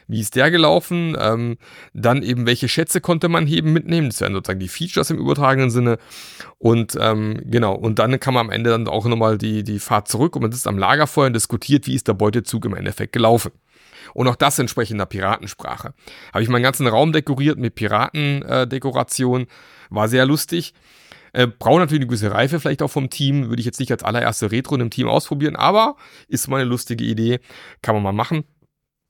wie 0.08 0.22
ist 0.22 0.36
der 0.36 0.50
gelaufen, 0.52 1.18
ähm, 1.20 1.58
dann 1.94 2.24
eben 2.24 2.46
welche 2.46 2.70
Schätze 2.70 3.02
konnte 3.02 3.28
man 3.28 3.46
heben 3.46 3.74
mitnehmen, 3.74 4.10
das 4.10 4.22
wären 4.22 4.34
sozusagen 4.34 4.60
die 4.60 4.70
Features 4.70 5.10
im 5.10 5.18
übertragenen 5.18 5.70
Sinne 5.70 5.98
und 6.58 6.98
ähm, 7.00 7.42
genau, 7.46 7.76
und 7.76 8.00
dann 8.00 8.20
kann 8.20 8.34
man 8.34 8.48
am 8.48 8.52
Ende 8.52 8.70
dann 8.70 8.88
auch 8.88 9.06
nochmal 9.06 9.38
die, 9.38 9.64
die 9.64 9.80
Fahrt 9.80 10.08
zurück 10.08 10.36
und 10.36 10.44
man 10.44 10.52
sitzt 10.52 10.68
am 10.68 10.78
Lagerfeuer 10.78 11.28
und 11.28 11.34
diskutiert, 11.34 11.88
wie 11.88 11.96
ist 11.96 12.08
der 12.08 12.14
Beutezug 12.14 12.66
im 12.66 12.76
Endeffekt 12.76 13.12
gelaufen. 13.12 13.52
Und 14.14 14.28
auch 14.28 14.36
das 14.36 14.60
entsprechend 14.60 15.00
der 15.00 15.06
Piratensprache. 15.06 15.94
Habe 16.34 16.44
ich 16.44 16.50
meinen 16.50 16.64
ganzen 16.64 16.88
Raum 16.88 17.12
dekoriert 17.12 17.58
mit 17.58 17.76
Piratendekoration, 17.76 19.44
äh, 19.44 19.48
war 19.90 20.08
sehr 20.08 20.26
lustig. 20.26 20.74
Äh, 21.34 21.48
braucht 21.48 21.80
natürlich 21.80 22.02
eine 22.02 22.08
gewisse 22.08 22.32
Reife 22.32 22.60
vielleicht 22.60 22.82
auch 22.82 22.92
vom 22.92 23.10
Team. 23.10 23.50
Würde 23.50 23.60
ich 23.60 23.66
jetzt 23.66 23.80
nicht 23.80 23.92
als 23.92 24.04
allererste 24.04 24.52
Retro 24.52 24.76
in 24.76 24.82
einem 24.82 24.90
Team 24.90 25.08
ausprobieren, 25.08 25.56
aber 25.56 25.96
ist 26.28 26.48
mal 26.48 26.62
eine 26.62 26.70
lustige 26.70 27.04
Idee. 27.04 27.40
Kann 27.82 27.96
man 27.96 28.04
mal 28.04 28.14
machen. 28.14 28.44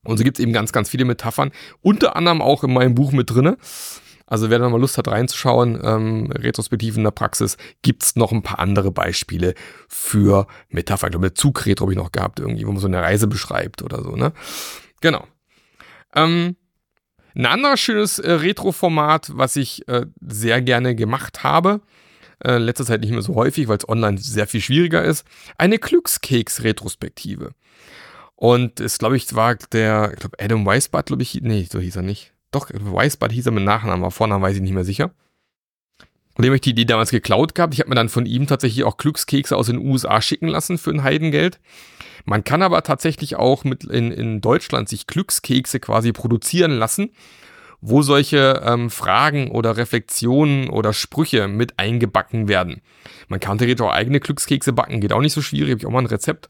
Und 0.06 0.18
so 0.18 0.24
gibt 0.24 0.38
es 0.38 0.44
eben 0.44 0.54
ganz, 0.54 0.72
ganz 0.72 0.90
viele 0.90 1.06
Metaphern. 1.06 1.52
Unter 1.82 2.16
anderem 2.16 2.42
auch 2.42 2.64
in 2.64 2.74
meinem 2.74 2.96
Buch 2.96 3.12
mit 3.12 3.30
drinne. 3.30 3.58
Also 4.26 4.50
wer 4.50 4.60
da 4.60 4.68
mal 4.68 4.80
Lust 4.80 4.98
hat 4.98 5.08
reinzuschauen, 5.08 5.80
ähm, 5.82 6.32
Retrospektiven 6.32 7.00
in 7.00 7.04
der 7.06 7.12
Praxis, 7.12 7.56
gibt 7.82 8.04
es 8.04 8.18
noch 8.18 8.34
ein 8.34 8.44
paar 8.44 8.60
andere 8.60 8.92
Beispiele 8.92 9.54
für 9.88 10.48
Metaphern. 10.68 11.08
Ich 11.08 11.12
glaube, 11.14 11.34
Zugretro 11.34 11.86
habe 11.86 11.94
ich 11.94 11.98
noch 11.98 12.12
gehabt, 12.12 12.42
irgendwie, 12.42 12.68
wo 12.68 12.72
man 12.72 12.82
so 12.82 12.88
eine 12.88 13.02
Reise 13.02 13.28
beschreibt 13.28 13.82
oder 13.82 14.04
so, 14.04 14.18
ne? 14.18 14.34
Genau. 15.02 15.28
Ähm, 16.16 16.56
ein 17.36 17.46
anderes 17.46 17.80
schönes 17.80 18.20
äh, 18.20 18.32
Retro-Format, 18.32 19.32
was 19.36 19.56
ich 19.56 19.88
äh, 19.88 20.08
sehr 20.22 20.62
gerne 20.62 20.96
gemacht 20.96 21.44
habe, 21.44 21.82
äh, 22.44 22.58
letzter 22.58 22.86
Zeit 22.86 23.02
nicht 23.02 23.12
mehr 23.12 23.22
so 23.22 23.36
häufig, 23.36 23.68
weil 23.68 23.78
es 23.78 23.88
online 23.88 24.18
sehr 24.18 24.48
viel 24.48 24.62
schwieriger 24.62 25.04
ist, 25.04 25.26
eine 25.58 25.78
Glückskeks-Retrospektive. 25.78 27.52
Und 28.36 28.80
es, 28.80 28.98
glaube 29.00 29.18
ich, 29.18 29.34
war 29.36 29.56
der, 29.56 30.12
ich 30.14 30.20
glaube, 30.20 30.38
Adam 30.40 30.66
Weisbart, 30.66 31.08
glaube 31.08 31.24
ich, 31.24 31.40
nee, 31.42 31.68
so 31.70 31.80
hieß 31.80 31.96
er 31.98 32.04
nicht. 32.04 32.34
Doch, 32.52 32.70
Weisbart 32.74 33.32
hieß 33.32 33.48
er 33.48 33.52
mit 33.52 33.64
Nachnamen, 33.64 34.04
aber 34.04 34.12
Vornamen 34.12 34.44
weiß 34.44 34.56
ich 34.56 34.62
nicht 34.62 34.74
mehr 34.74 34.86
sicher. 34.86 35.12
Und 36.36 36.44
dem 36.44 36.50
habe 36.50 36.56
ich 36.56 36.62
die 36.62 36.70
Idee 36.70 36.86
damals 36.86 37.10
geklaut 37.10 37.56
gehabt. 37.56 37.74
Ich 37.74 37.80
habe 37.80 37.90
mir 37.90 37.96
dann 37.96 38.10
von 38.10 38.28
ihm 38.28 38.46
tatsächlich 38.46 38.84
auch 38.84 38.98
Glückskekse 38.98 39.58
aus 39.58 39.68
den 39.68 39.80
USA 39.80 40.22
schicken 40.22 40.48
lassen 40.48 40.78
für 40.78 40.92
ein 40.92 41.04
Heidengeld. 41.04 41.60
Man 42.26 42.44
kann 42.44 42.62
aber 42.62 42.84
tatsächlich 42.84 43.36
auch 43.36 43.64
mit 43.64 43.84
in, 43.84 44.12
in 44.12 44.42
Deutschland 44.42 44.90
sich 44.90 45.08
Glückskekse 45.08 45.80
quasi 45.80 46.12
produzieren 46.12 46.72
lassen 46.72 47.12
wo 47.82 48.02
solche 48.02 48.62
ähm, 48.66 48.90
Fragen 48.90 49.52
oder 49.52 49.78
Reflexionen 49.78 50.70
oder 50.70 50.94
Sprüche 50.94 51.48
mit 51.48 51.78
eingebacken 51.78 52.48
werden. 52.48 52.82
Man 53.28 53.40
kann 53.40 53.58
theoretisch 53.58 53.86
auch 53.86 53.92
eigene 53.92 54.20
Glückskekse 54.20 54.74
backen, 54.74 55.00
geht 55.00 55.14
auch 55.14 55.22
nicht 55.22 55.34
so 55.34 55.42
schwierig, 55.42 55.72
habe 55.72 55.80
ich 55.80 55.86
auch 55.86 55.92
mal 55.92 56.00
ein 56.00 56.08
Rezept 56.08 56.50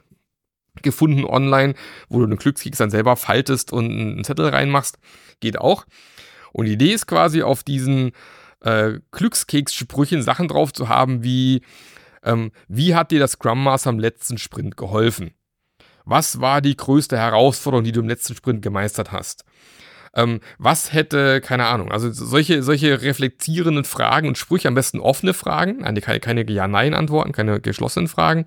gefunden 0.81 1.25
online, 1.25 1.74
wo 2.07 2.19
du 2.19 2.25
einen 2.25 2.38
Glückskeks 2.38 2.77
dann 2.77 2.91
selber 2.91 3.15
faltest 3.15 3.74
und 3.74 3.86
einen 3.86 4.24
Zettel 4.24 4.47
reinmachst, 4.47 5.00
geht 5.39 5.59
auch. 5.59 5.86
Und 6.53 6.67
die 6.67 6.74
Idee 6.74 6.93
ist 6.93 7.07
quasi 7.07 7.41
auf 7.41 7.63
diesen 7.63 8.12
äh, 8.62 9.00
Glückskeks-Sprüchen 9.12 10.21
Sachen 10.21 10.47
drauf 10.47 10.71
zu 10.71 10.88
haben 10.88 11.24
wie, 11.24 11.62
ähm, 12.24 12.51
wie 12.67 12.95
hat 12.95 13.12
dir 13.12 13.19
das 13.19 13.33
Scrum 13.33 13.63
Master 13.63 13.89
am 13.89 14.00
letzten 14.00 14.38
Sprint 14.38 14.77
geholfen? 14.77 15.31
Was 16.10 16.40
war 16.40 16.62
die 16.62 16.78
größte 16.78 17.18
Herausforderung, 17.18 17.84
die 17.84 17.92
du 17.92 18.00
im 18.00 18.08
letzten 18.08 18.34
Sprint 18.34 18.62
gemeistert 18.62 19.12
hast? 19.12 19.44
Ähm, 20.16 20.40
was 20.58 20.94
hätte, 20.94 21.42
keine 21.42 21.66
Ahnung, 21.66 21.92
also 21.92 22.10
solche, 22.12 22.64
solche 22.64 23.02
reflektierenden 23.02 23.84
Fragen 23.84 24.30
und 24.30 24.38
Sprüche, 24.38 24.70
am 24.70 24.74
besten 24.74 25.02
offene 25.02 25.34
Fragen, 25.34 25.84
keine, 26.00 26.20
keine 26.22 26.50
Ja-Nein-Antworten, 26.50 27.34
keine 27.34 27.60
geschlossenen 27.60 28.08
Fragen 28.08 28.46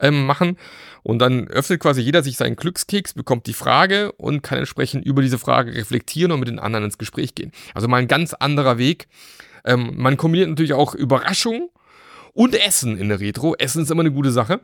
ähm, 0.00 0.26
machen. 0.26 0.58
Und 1.04 1.20
dann 1.20 1.46
öffnet 1.46 1.78
quasi 1.78 2.00
jeder 2.00 2.24
sich 2.24 2.36
seinen 2.36 2.56
Glückskeks, 2.56 3.14
bekommt 3.14 3.46
die 3.46 3.54
Frage 3.54 4.10
und 4.12 4.42
kann 4.42 4.58
entsprechend 4.58 5.06
über 5.06 5.22
diese 5.22 5.38
Frage 5.38 5.74
reflektieren 5.76 6.32
und 6.32 6.40
mit 6.40 6.48
den 6.48 6.58
anderen 6.58 6.86
ins 6.86 6.98
Gespräch 6.98 7.36
gehen. 7.36 7.52
Also 7.74 7.86
mal 7.86 7.98
ein 7.98 8.08
ganz 8.08 8.34
anderer 8.34 8.76
Weg. 8.76 9.06
Ähm, 9.64 9.92
man 9.94 10.16
kombiniert 10.16 10.48
natürlich 10.48 10.74
auch 10.74 10.96
Überraschung 10.96 11.70
und 12.34 12.56
Essen 12.56 12.98
in 12.98 13.08
der 13.08 13.20
Retro. 13.20 13.54
Essen 13.54 13.84
ist 13.84 13.90
immer 13.92 14.02
eine 14.02 14.12
gute 14.12 14.32
Sache. 14.32 14.60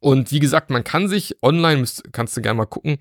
Und 0.00 0.32
wie 0.32 0.40
gesagt, 0.40 0.70
man 0.70 0.84
kann 0.84 1.08
sich 1.08 1.36
online, 1.42 1.84
kannst 2.12 2.36
du 2.36 2.42
gerne 2.42 2.58
mal 2.58 2.66
gucken, 2.66 2.98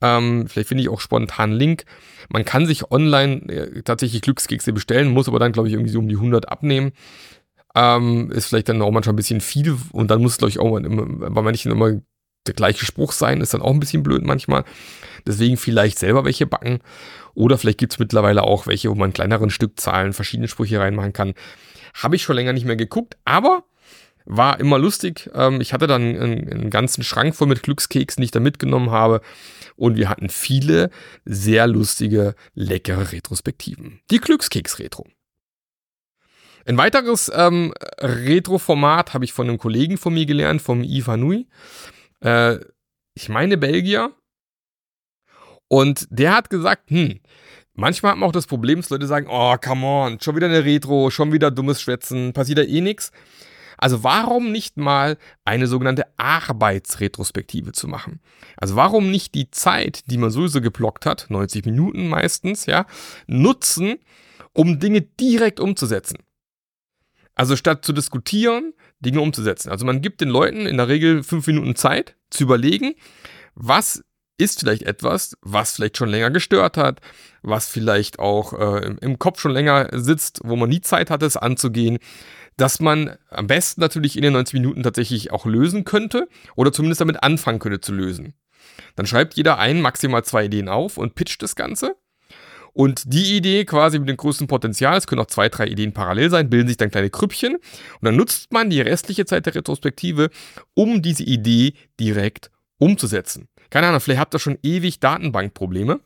ähm, 0.00 0.46
vielleicht 0.48 0.68
finde 0.68 0.82
ich 0.82 0.88
auch 0.88 1.00
spontan 1.00 1.50
einen 1.50 1.58
Link. 1.58 1.84
Man 2.28 2.44
kann 2.44 2.66
sich 2.66 2.90
online 2.90 3.42
äh, 3.48 3.82
tatsächlich 3.82 4.22
Glückskekse 4.22 4.72
bestellen, 4.72 5.10
muss 5.12 5.28
aber 5.28 5.38
dann, 5.38 5.52
glaube 5.52 5.68
ich, 5.68 5.74
irgendwie 5.74 5.90
so 5.90 5.98
um 5.98 6.08
die 6.08 6.16
100 6.16 6.48
abnehmen. 6.48 6.92
Ähm, 7.74 8.30
ist 8.30 8.46
vielleicht 8.46 8.68
dann 8.68 8.82
auch 8.82 8.90
manchmal 8.90 9.14
ein 9.14 9.16
bisschen 9.16 9.40
viel 9.40 9.76
und 9.92 10.10
dann 10.10 10.22
muss, 10.22 10.38
glaube 10.38 10.50
ich, 10.50 10.58
auch 10.58 10.76
immer, 10.76 11.30
bei 11.30 11.42
manchen 11.42 11.72
immer 11.72 12.00
der 12.46 12.54
gleiche 12.54 12.86
Spruch 12.86 13.12
sein, 13.12 13.40
ist 13.40 13.54
dann 13.54 13.60
auch 13.62 13.72
ein 13.72 13.80
bisschen 13.80 14.02
blöd 14.02 14.24
manchmal. 14.24 14.64
Deswegen 15.26 15.56
vielleicht 15.56 15.98
selber 15.98 16.24
welche 16.24 16.46
backen. 16.46 16.80
Oder 17.34 17.58
vielleicht 17.58 17.78
gibt 17.78 17.92
es 17.92 17.98
mittlerweile 17.98 18.42
auch 18.42 18.66
welche, 18.66 18.90
wo 18.90 18.94
man 18.94 19.12
kleineren 19.12 19.50
Stückzahlen 19.50 20.12
verschiedene 20.12 20.48
Sprüche 20.48 20.80
reinmachen 20.80 21.12
kann. 21.12 21.34
Habe 21.94 22.16
ich 22.16 22.22
schon 22.22 22.36
länger 22.36 22.52
nicht 22.52 22.64
mehr 22.64 22.76
geguckt, 22.76 23.16
aber 23.24 23.64
war 24.28 24.60
immer 24.60 24.78
lustig. 24.78 25.30
Ähm, 25.34 25.60
ich 25.60 25.72
hatte 25.72 25.86
dann 25.86 26.02
einen, 26.02 26.48
einen 26.52 26.70
ganzen 26.70 27.02
Schrank 27.02 27.34
voll 27.34 27.48
mit 27.48 27.62
Glückskeksen, 27.62 28.20
die 28.20 28.26
ich 28.26 28.30
da 28.30 28.40
mitgenommen 28.40 28.90
habe. 28.90 29.22
Und 29.76 29.96
wir 29.96 30.08
hatten 30.08 30.28
viele 30.28 30.90
sehr 31.24 31.66
lustige, 31.66 32.34
leckere 32.54 33.12
Retrospektiven. 33.12 34.00
Die 34.10 34.18
Glückskeks-Retro. 34.18 35.06
Ein 36.66 36.76
weiteres 36.76 37.32
ähm, 37.34 37.72
Retro-Format 37.98 39.14
habe 39.14 39.24
ich 39.24 39.32
von 39.32 39.48
einem 39.48 39.58
Kollegen 39.58 39.96
von 39.96 40.12
mir 40.12 40.26
gelernt, 40.26 40.60
vom 40.60 40.84
Yves 40.84 41.08
Hanui. 41.08 41.46
Äh, 42.20 42.58
ich 43.14 43.30
meine 43.30 43.56
Belgier. 43.56 44.12
Und 45.68 46.06
der 46.10 46.36
hat 46.36 46.50
gesagt, 46.50 46.90
hm, 46.90 47.20
manchmal 47.72 48.12
hat 48.12 48.18
man 48.18 48.28
auch 48.28 48.32
das 48.32 48.46
Problem, 48.46 48.80
dass 48.80 48.90
Leute 48.90 49.06
sagen, 49.06 49.28
oh, 49.30 49.56
come 49.56 49.86
on, 49.86 50.20
schon 50.20 50.36
wieder 50.36 50.48
eine 50.48 50.64
Retro, 50.64 51.08
schon 51.08 51.32
wieder 51.32 51.50
dummes 51.50 51.80
Schwätzen, 51.80 52.34
passiert 52.34 52.58
da 52.58 52.62
eh 52.62 52.82
nichts. 52.82 53.12
Also 53.78 54.04
warum 54.04 54.52
nicht 54.52 54.76
mal 54.76 55.16
eine 55.44 55.66
sogenannte 55.66 56.06
Arbeitsretrospektive 56.18 57.72
zu 57.72 57.88
machen? 57.88 58.20
Also 58.56 58.76
warum 58.76 59.10
nicht 59.10 59.34
die 59.34 59.50
Zeit, 59.50 60.10
die 60.10 60.18
man 60.18 60.30
sowieso 60.30 60.60
geblockt 60.60 61.06
hat, 61.06 61.26
90 61.28 61.64
Minuten 61.64 62.08
meistens, 62.08 62.66
ja, 62.66 62.86
nutzen, 63.26 63.96
um 64.52 64.78
Dinge 64.78 65.02
direkt 65.02 65.60
umzusetzen? 65.60 66.18
Also 67.34 67.54
statt 67.54 67.84
zu 67.84 67.92
diskutieren, 67.92 68.74
Dinge 68.98 69.20
umzusetzen. 69.20 69.70
Also 69.70 69.86
man 69.86 70.02
gibt 70.02 70.20
den 70.20 70.28
Leuten 70.28 70.66
in 70.66 70.76
der 70.76 70.88
Regel 70.88 71.22
fünf 71.22 71.46
Minuten 71.46 71.76
Zeit 71.76 72.16
zu 72.30 72.42
überlegen, 72.42 72.94
was 73.54 74.04
ist 74.38 74.60
vielleicht 74.60 74.82
etwas, 74.82 75.36
was 75.42 75.72
vielleicht 75.72 75.96
schon 75.96 76.08
länger 76.08 76.30
gestört 76.30 76.76
hat, 76.76 77.00
was 77.42 77.68
vielleicht 77.68 78.18
auch 78.18 78.52
äh, 78.52 78.96
im 79.00 79.18
Kopf 79.18 79.40
schon 79.40 79.52
länger 79.52 79.88
sitzt, 79.92 80.40
wo 80.44 80.56
man 80.56 80.68
nie 80.68 80.80
Zeit 80.80 81.10
hatte, 81.10 81.26
es 81.26 81.36
anzugehen 81.36 81.98
dass 82.58 82.80
man 82.80 83.16
am 83.30 83.46
besten 83.46 83.80
natürlich 83.80 84.16
in 84.16 84.22
den 84.22 84.32
90 84.34 84.54
Minuten 84.54 84.82
tatsächlich 84.82 85.32
auch 85.32 85.46
lösen 85.46 85.84
könnte 85.84 86.28
oder 86.56 86.72
zumindest 86.72 87.00
damit 87.00 87.22
anfangen 87.22 87.60
könnte 87.60 87.80
zu 87.80 87.92
lösen. 87.92 88.34
Dann 88.96 89.06
schreibt 89.06 89.34
jeder 89.34 89.58
ein, 89.58 89.80
maximal 89.80 90.24
zwei 90.24 90.46
Ideen 90.46 90.68
auf 90.68 90.98
und 90.98 91.14
pitcht 91.14 91.42
das 91.42 91.54
Ganze. 91.54 91.96
Und 92.74 93.12
die 93.12 93.36
Idee 93.36 93.64
quasi 93.64 93.98
mit 93.98 94.08
dem 94.08 94.16
größten 94.16 94.46
Potenzial, 94.46 94.96
es 94.98 95.06
können 95.06 95.20
auch 95.20 95.26
zwei, 95.26 95.48
drei 95.48 95.66
Ideen 95.66 95.94
parallel 95.94 96.30
sein, 96.30 96.50
bilden 96.50 96.68
sich 96.68 96.76
dann 96.76 96.90
kleine 96.90 97.10
Krüppchen 97.10 97.54
und 97.54 97.62
dann 98.02 98.16
nutzt 98.16 98.52
man 98.52 98.70
die 98.70 98.80
restliche 98.80 99.24
Zeit 99.24 99.46
der 99.46 99.54
Retrospektive, 99.54 100.28
um 100.74 101.00
diese 101.00 101.24
Idee 101.24 101.74
direkt 101.98 102.50
umzusetzen. 102.78 103.48
Keine 103.70 103.88
Ahnung, 103.88 104.00
vielleicht 104.00 104.20
habt 104.20 104.34
ihr 104.34 104.38
schon 104.38 104.58
ewig 104.62 105.00
Datenbankprobleme 105.00 106.00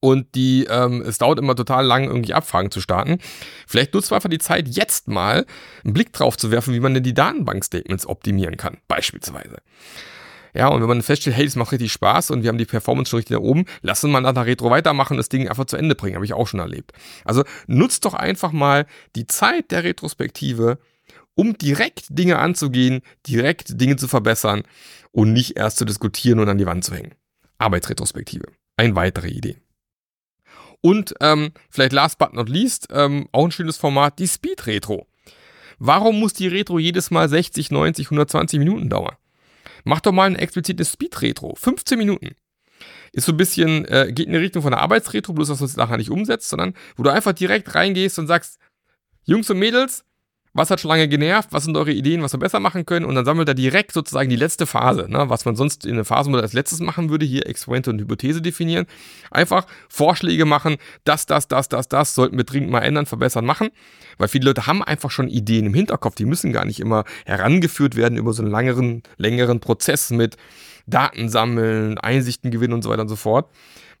und 0.00 0.34
die, 0.34 0.66
ähm, 0.68 1.00
es 1.02 1.18
dauert 1.18 1.38
immer 1.38 1.54
total 1.54 1.86
lang, 1.86 2.04
irgendwie 2.04 2.34
Abfragen 2.34 2.72
zu 2.72 2.80
starten. 2.80 3.18
Vielleicht 3.68 3.94
nutzt 3.94 4.10
man 4.10 4.16
einfach 4.16 4.30
die 4.30 4.38
Zeit, 4.38 4.68
jetzt 4.68 5.06
mal 5.06 5.46
einen 5.84 5.92
Blick 5.92 6.12
drauf 6.12 6.36
zu 6.36 6.50
werfen, 6.50 6.74
wie 6.74 6.80
man 6.80 6.92
denn 6.94 7.04
die 7.04 7.14
Datenbankstatements 7.14 8.06
optimieren 8.06 8.56
kann, 8.56 8.78
beispielsweise. 8.88 9.58
Ja, 10.54 10.68
und 10.68 10.82
wenn 10.82 10.88
man 10.88 11.02
feststellt, 11.02 11.36
hey, 11.36 11.44
das 11.44 11.56
macht 11.56 11.72
richtig 11.72 11.92
Spaß 11.92 12.30
und 12.30 12.42
wir 12.42 12.48
haben 12.48 12.58
die 12.58 12.66
Performance 12.66 13.10
schon 13.10 13.18
richtig 13.18 13.36
da 13.36 13.40
oben, 13.40 13.64
lassen 13.80 14.10
wir 14.10 14.20
nach 14.20 14.34
der 14.34 14.44
Retro 14.44 14.70
weitermachen 14.70 15.16
das 15.16 15.28
Ding 15.28 15.48
einfach 15.48 15.64
zu 15.64 15.76
Ende 15.76 15.94
bringen. 15.94 16.16
Habe 16.16 16.24
ich 16.24 16.34
auch 16.34 16.46
schon 16.46 16.60
erlebt. 16.60 16.92
Also 17.24 17.44
nutzt 17.66 18.04
doch 18.04 18.14
einfach 18.14 18.52
mal 18.52 18.86
die 19.16 19.26
Zeit 19.26 19.70
der 19.70 19.84
Retrospektive, 19.84 20.78
um 21.34 21.56
direkt 21.56 22.06
Dinge 22.10 22.38
anzugehen, 22.38 23.02
direkt 23.26 23.80
Dinge 23.80 23.96
zu 23.96 24.08
verbessern 24.08 24.62
und 25.10 25.32
nicht 25.32 25.56
erst 25.56 25.78
zu 25.78 25.84
diskutieren 25.84 26.38
und 26.38 26.48
an 26.48 26.58
die 26.58 26.66
Wand 26.66 26.84
zu 26.84 26.94
hängen. 26.94 27.14
Arbeitsretrospektive. 27.58 28.46
Eine 28.76 28.96
weitere 28.96 29.28
Idee. 29.28 29.56
Und 30.80 31.14
ähm, 31.20 31.52
vielleicht 31.70 31.92
last 31.92 32.18
but 32.18 32.34
not 32.34 32.48
least, 32.48 32.88
ähm, 32.90 33.28
auch 33.32 33.44
ein 33.44 33.52
schönes 33.52 33.76
Format, 33.76 34.18
die 34.18 34.26
Speed 34.26 34.66
Retro. 34.66 35.06
Warum 35.78 36.18
muss 36.18 36.32
die 36.32 36.48
Retro 36.48 36.78
jedes 36.78 37.10
Mal 37.10 37.28
60, 37.28 37.70
90, 37.70 38.06
120 38.06 38.58
Minuten 38.58 38.88
dauern? 38.88 39.16
Mach 39.84 40.00
doch 40.00 40.12
mal 40.12 40.26
ein 40.26 40.36
explizites 40.36 40.92
Speed 40.92 41.22
Retro. 41.22 41.54
15 41.54 41.98
Minuten. 41.98 42.34
Ist 43.12 43.26
so 43.26 43.32
ein 43.32 43.36
bisschen, 43.36 43.84
äh, 43.86 44.12
geht 44.12 44.26
in 44.26 44.32
die 44.32 44.38
Richtung 44.38 44.62
von 44.62 44.72
der 44.72 44.80
Arbeitsretro, 44.80 45.32
bloß 45.32 45.48
dass 45.48 45.58
du 45.58 45.64
es 45.64 45.76
nachher 45.76 45.98
nicht 45.98 46.10
umsetzt, 46.10 46.48
sondern 46.48 46.74
wo 46.96 47.02
du 47.02 47.10
einfach 47.10 47.32
direkt 47.32 47.74
reingehst 47.74 48.18
und 48.18 48.26
sagst, 48.26 48.58
Jungs 49.24 49.50
und 49.50 49.58
Mädels, 49.58 50.04
was 50.54 50.70
hat 50.70 50.80
schon 50.80 50.90
lange 50.90 51.08
genervt, 51.08 51.48
was 51.52 51.64
sind 51.64 51.76
eure 51.76 51.92
Ideen, 51.92 52.22
was 52.22 52.32
wir 52.34 52.38
besser 52.38 52.60
machen 52.60 52.84
können 52.84 53.06
und 53.06 53.14
dann 53.14 53.24
sammelt 53.24 53.48
er 53.48 53.54
direkt 53.54 53.92
sozusagen 53.92 54.28
die 54.28 54.36
letzte 54.36 54.66
Phase, 54.66 55.06
ne, 55.08 55.28
was 55.28 55.44
man 55.46 55.56
sonst 55.56 55.86
in 55.86 55.94
der 55.94 56.04
Phase 56.04 56.30
als 56.32 56.52
letztes 56.52 56.80
machen 56.80 57.08
würde, 57.08 57.24
hier 57.24 57.46
Experimente 57.46 57.90
und 57.90 58.00
Hypothese 58.00 58.42
definieren. 58.42 58.86
Einfach 59.30 59.66
Vorschläge 59.88 60.44
machen, 60.44 60.76
das, 61.04 61.24
das, 61.24 61.48
das, 61.48 61.68
das, 61.68 61.88
das, 61.88 62.14
sollten 62.14 62.36
wir 62.36 62.44
dringend 62.44 62.70
mal 62.70 62.80
ändern, 62.80 63.06
verbessern, 63.06 63.46
machen, 63.46 63.70
weil 64.18 64.28
viele 64.28 64.46
Leute 64.46 64.66
haben 64.66 64.82
einfach 64.82 65.10
schon 65.10 65.28
Ideen 65.28 65.66
im 65.66 65.74
Hinterkopf, 65.74 66.16
die 66.16 66.26
müssen 66.26 66.52
gar 66.52 66.66
nicht 66.66 66.80
immer 66.80 67.04
herangeführt 67.24 67.96
werden 67.96 68.18
über 68.18 68.34
so 68.34 68.42
einen 68.42 68.52
längeren, 68.52 69.02
längeren 69.16 69.60
Prozess 69.60 70.10
mit 70.10 70.36
Daten 70.86 71.30
sammeln, 71.30 71.96
Einsichten 71.96 72.50
gewinnen 72.50 72.74
und 72.74 72.82
so 72.82 72.90
weiter 72.90 73.02
und 73.02 73.08
so 73.08 73.16
fort. 73.16 73.50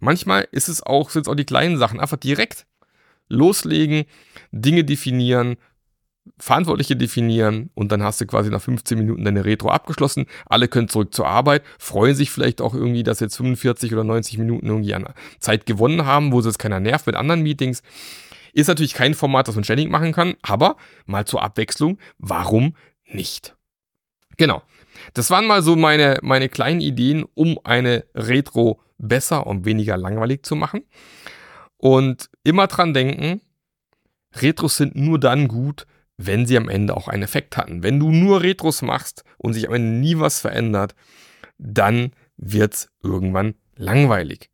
Manchmal 0.00 0.48
ist 0.50 0.68
es 0.68 0.82
auch, 0.82 1.10
sind 1.10 1.22
es 1.22 1.28
auch 1.28 1.36
die 1.36 1.44
kleinen 1.44 1.78
Sachen, 1.78 2.00
einfach 2.00 2.16
direkt 2.16 2.66
loslegen, 3.28 4.04
Dinge 4.50 4.84
definieren, 4.84 5.56
Verantwortliche 6.38 6.96
definieren 6.96 7.70
und 7.74 7.90
dann 7.90 8.02
hast 8.02 8.20
du 8.20 8.26
quasi 8.26 8.50
nach 8.50 8.62
15 8.62 8.98
Minuten 8.98 9.24
deine 9.24 9.44
Retro 9.44 9.70
abgeschlossen. 9.70 10.26
Alle 10.46 10.68
können 10.68 10.88
zurück 10.88 11.12
zur 11.12 11.26
Arbeit, 11.26 11.62
freuen 11.78 12.14
sich 12.14 12.30
vielleicht 12.30 12.60
auch 12.60 12.74
irgendwie, 12.74 13.02
dass 13.02 13.20
jetzt 13.20 13.36
45 13.36 13.92
oder 13.92 14.04
90 14.04 14.38
Minuten 14.38 14.66
irgendwie 14.66 14.94
an 14.94 15.06
Zeit 15.40 15.66
gewonnen 15.66 16.06
haben, 16.06 16.32
wo 16.32 16.40
sie 16.40 16.48
jetzt 16.48 16.58
keiner 16.58 16.80
nervt 16.80 17.06
mit 17.06 17.16
anderen 17.16 17.42
Meetings. 17.42 17.82
Ist 18.52 18.68
natürlich 18.68 18.94
kein 18.94 19.14
Format, 19.14 19.48
das 19.48 19.54
man 19.54 19.64
ständig 19.64 19.90
machen 19.90 20.12
kann, 20.12 20.34
aber 20.42 20.76
mal 21.06 21.24
zur 21.24 21.42
Abwechslung, 21.42 21.98
warum 22.18 22.76
nicht? 23.04 23.56
Genau. 24.36 24.62
Das 25.14 25.30
waren 25.30 25.46
mal 25.46 25.62
so 25.62 25.74
meine, 25.74 26.18
meine 26.22 26.48
kleinen 26.48 26.80
Ideen, 26.80 27.24
um 27.34 27.58
eine 27.64 28.04
Retro 28.14 28.80
besser 28.98 29.46
und 29.46 29.64
weniger 29.64 29.96
langweilig 29.96 30.44
zu 30.44 30.54
machen. 30.54 30.84
Und 31.76 32.30
immer 32.44 32.68
dran 32.68 32.94
denken, 32.94 33.40
Retros 34.34 34.76
sind 34.76 34.94
nur 34.94 35.18
dann 35.18 35.48
gut, 35.48 35.86
wenn 36.26 36.46
sie 36.46 36.56
am 36.56 36.68
Ende 36.68 36.96
auch 36.96 37.08
einen 37.08 37.22
Effekt 37.22 37.56
hatten. 37.56 37.82
Wenn 37.82 37.98
du 37.98 38.10
nur 38.10 38.42
Retros 38.42 38.82
machst 38.82 39.24
und 39.38 39.54
sich 39.54 39.68
am 39.68 39.74
Ende 39.74 39.98
nie 39.98 40.18
was 40.18 40.40
verändert, 40.40 40.94
dann 41.58 42.12
wird 42.36 42.74
es 42.74 42.88
irgendwann 43.02 43.54
langweilig. 43.76 44.50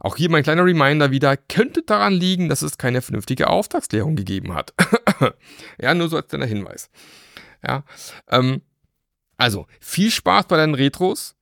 Auch 0.00 0.16
hier 0.16 0.30
mein 0.30 0.42
kleiner 0.42 0.64
Reminder 0.64 1.10
wieder, 1.10 1.36
könnte 1.36 1.82
daran 1.82 2.12
liegen, 2.12 2.48
dass 2.48 2.62
es 2.62 2.78
keine 2.78 3.00
vernünftige 3.00 3.48
Auftragsklärung 3.48 4.16
gegeben 4.16 4.54
hat. 4.54 4.74
ja, 5.80 5.94
nur 5.94 6.08
so 6.08 6.16
als 6.16 6.28
kleiner 6.28 6.46
Hinweis. 6.46 6.90
Ja, 7.66 7.84
ähm, 8.28 8.60
also 9.36 9.66
viel 9.80 10.10
Spaß 10.10 10.46
bei 10.46 10.56
deinen 10.56 10.74
Retros. 10.74 11.36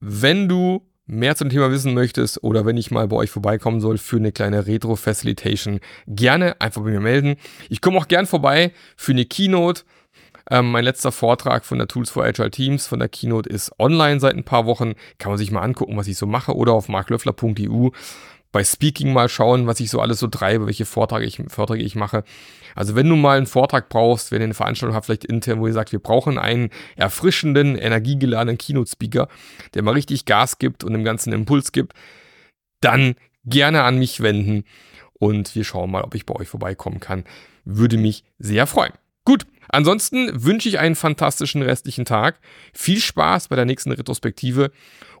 Wenn 0.00 0.48
du 0.48 0.89
mehr 1.10 1.36
zum 1.36 1.50
Thema 1.50 1.70
wissen 1.70 1.94
möchtest 1.94 2.42
oder 2.42 2.64
wenn 2.64 2.76
ich 2.76 2.90
mal 2.90 3.08
bei 3.08 3.16
euch 3.16 3.30
vorbeikommen 3.30 3.80
soll 3.80 3.98
für 3.98 4.16
eine 4.16 4.32
kleine 4.32 4.66
Retro-Facilitation, 4.66 5.80
gerne 6.06 6.60
einfach 6.60 6.82
bei 6.82 6.90
mir 6.90 7.00
melden. 7.00 7.36
Ich 7.68 7.80
komme 7.80 7.98
auch 7.98 8.08
gern 8.08 8.26
vorbei 8.26 8.72
für 8.96 9.12
eine 9.12 9.24
Keynote. 9.24 9.82
Ähm, 10.50 10.70
mein 10.70 10.84
letzter 10.84 11.12
Vortrag 11.12 11.64
von 11.64 11.78
der 11.78 11.88
Tools 11.88 12.10
for 12.10 12.24
Agile 12.24 12.50
Teams 12.50 12.86
von 12.86 12.98
der 12.98 13.08
Keynote 13.08 13.48
ist 13.48 13.72
online 13.78 14.20
seit 14.20 14.34
ein 14.34 14.44
paar 14.44 14.66
Wochen. 14.66 14.94
Kann 15.18 15.30
man 15.30 15.38
sich 15.38 15.50
mal 15.50 15.62
angucken, 15.62 15.96
was 15.96 16.08
ich 16.08 16.16
so 16.16 16.26
mache 16.26 16.54
oder 16.54 16.72
auf 16.72 16.88
marklöffler.eu 16.88 17.90
bei 18.52 18.64
Speaking 18.64 19.12
mal 19.12 19.28
schauen, 19.28 19.66
was 19.66 19.80
ich 19.80 19.90
so 19.90 20.00
alles 20.00 20.18
so 20.18 20.26
treibe, 20.26 20.66
welche 20.66 20.84
Vorträge 20.84 21.24
ich, 21.24 21.42
Vorträge 21.48 21.84
ich 21.84 21.94
mache. 21.94 22.24
Also 22.74 22.94
wenn 22.96 23.08
du 23.08 23.16
mal 23.16 23.36
einen 23.36 23.46
Vortrag 23.46 23.88
brauchst, 23.88 24.32
wenn 24.32 24.40
ihr 24.40 24.44
eine 24.44 24.54
Veranstaltung 24.54 24.94
habt, 24.94 25.06
vielleicht 25.06 25.24
intern, 25.24 25.60
wo 25.60 25.66
ihr 25.66 25.72
sagt, 25.72 25.92
wir 25.92 25.98
brauchen 25.98 26.38
einen 26.38 26.70
erfrischenden, 26.96 27.76
energiegeladenen 27.76 28.58
Keynote-Speaker, 28.58 29.28
der 29.74 29.82
mal 29.82 29.94
richtig 29.94 30.24
Gas 30.24 30.58
gibt 30.58 30.84
und 30.84 30.92
dem 30.92 31.04
ganzen 31.04 31.32
Impuls 31.32 31.72
gibt, 31.72 31.94
dann 32.80 33.14
gerne 33.44 33.82
an 33.82 33.98
mich 33.98 34.20
wenden 34.20 34.64
und 35.14 35.54
wir 35.54 35.64
schauen 35.64 35.90
mal, 35.90 36.02
ob 36.02 36.14
ich 36.14 36.26
bei 36.26 36.34
euch 36.34 36.48
vorbeikommen 36.48 37.00
kann. 37.00 37.24
Würde 37.64 37.98
mich 37.98 38.24
sehr 38.38 38.66
freuen. 38.66 38.92
Gut, 39.24 39.46
ansonsten 39.70 40.44
wünsche 40.44 40.68
ich 40.68 40.78
einen 40.78 40.94
fantastischen 40.94 41.62
restlichen 41.62 42.04
Tag. 42.04 42.38
Viel 42.72 43.00
Spaß 43.00 43.48
bei 43.48 43.56
der 43.56 43.64
nächsten 43.64 43.92
Retrospektive. 43.92 44.70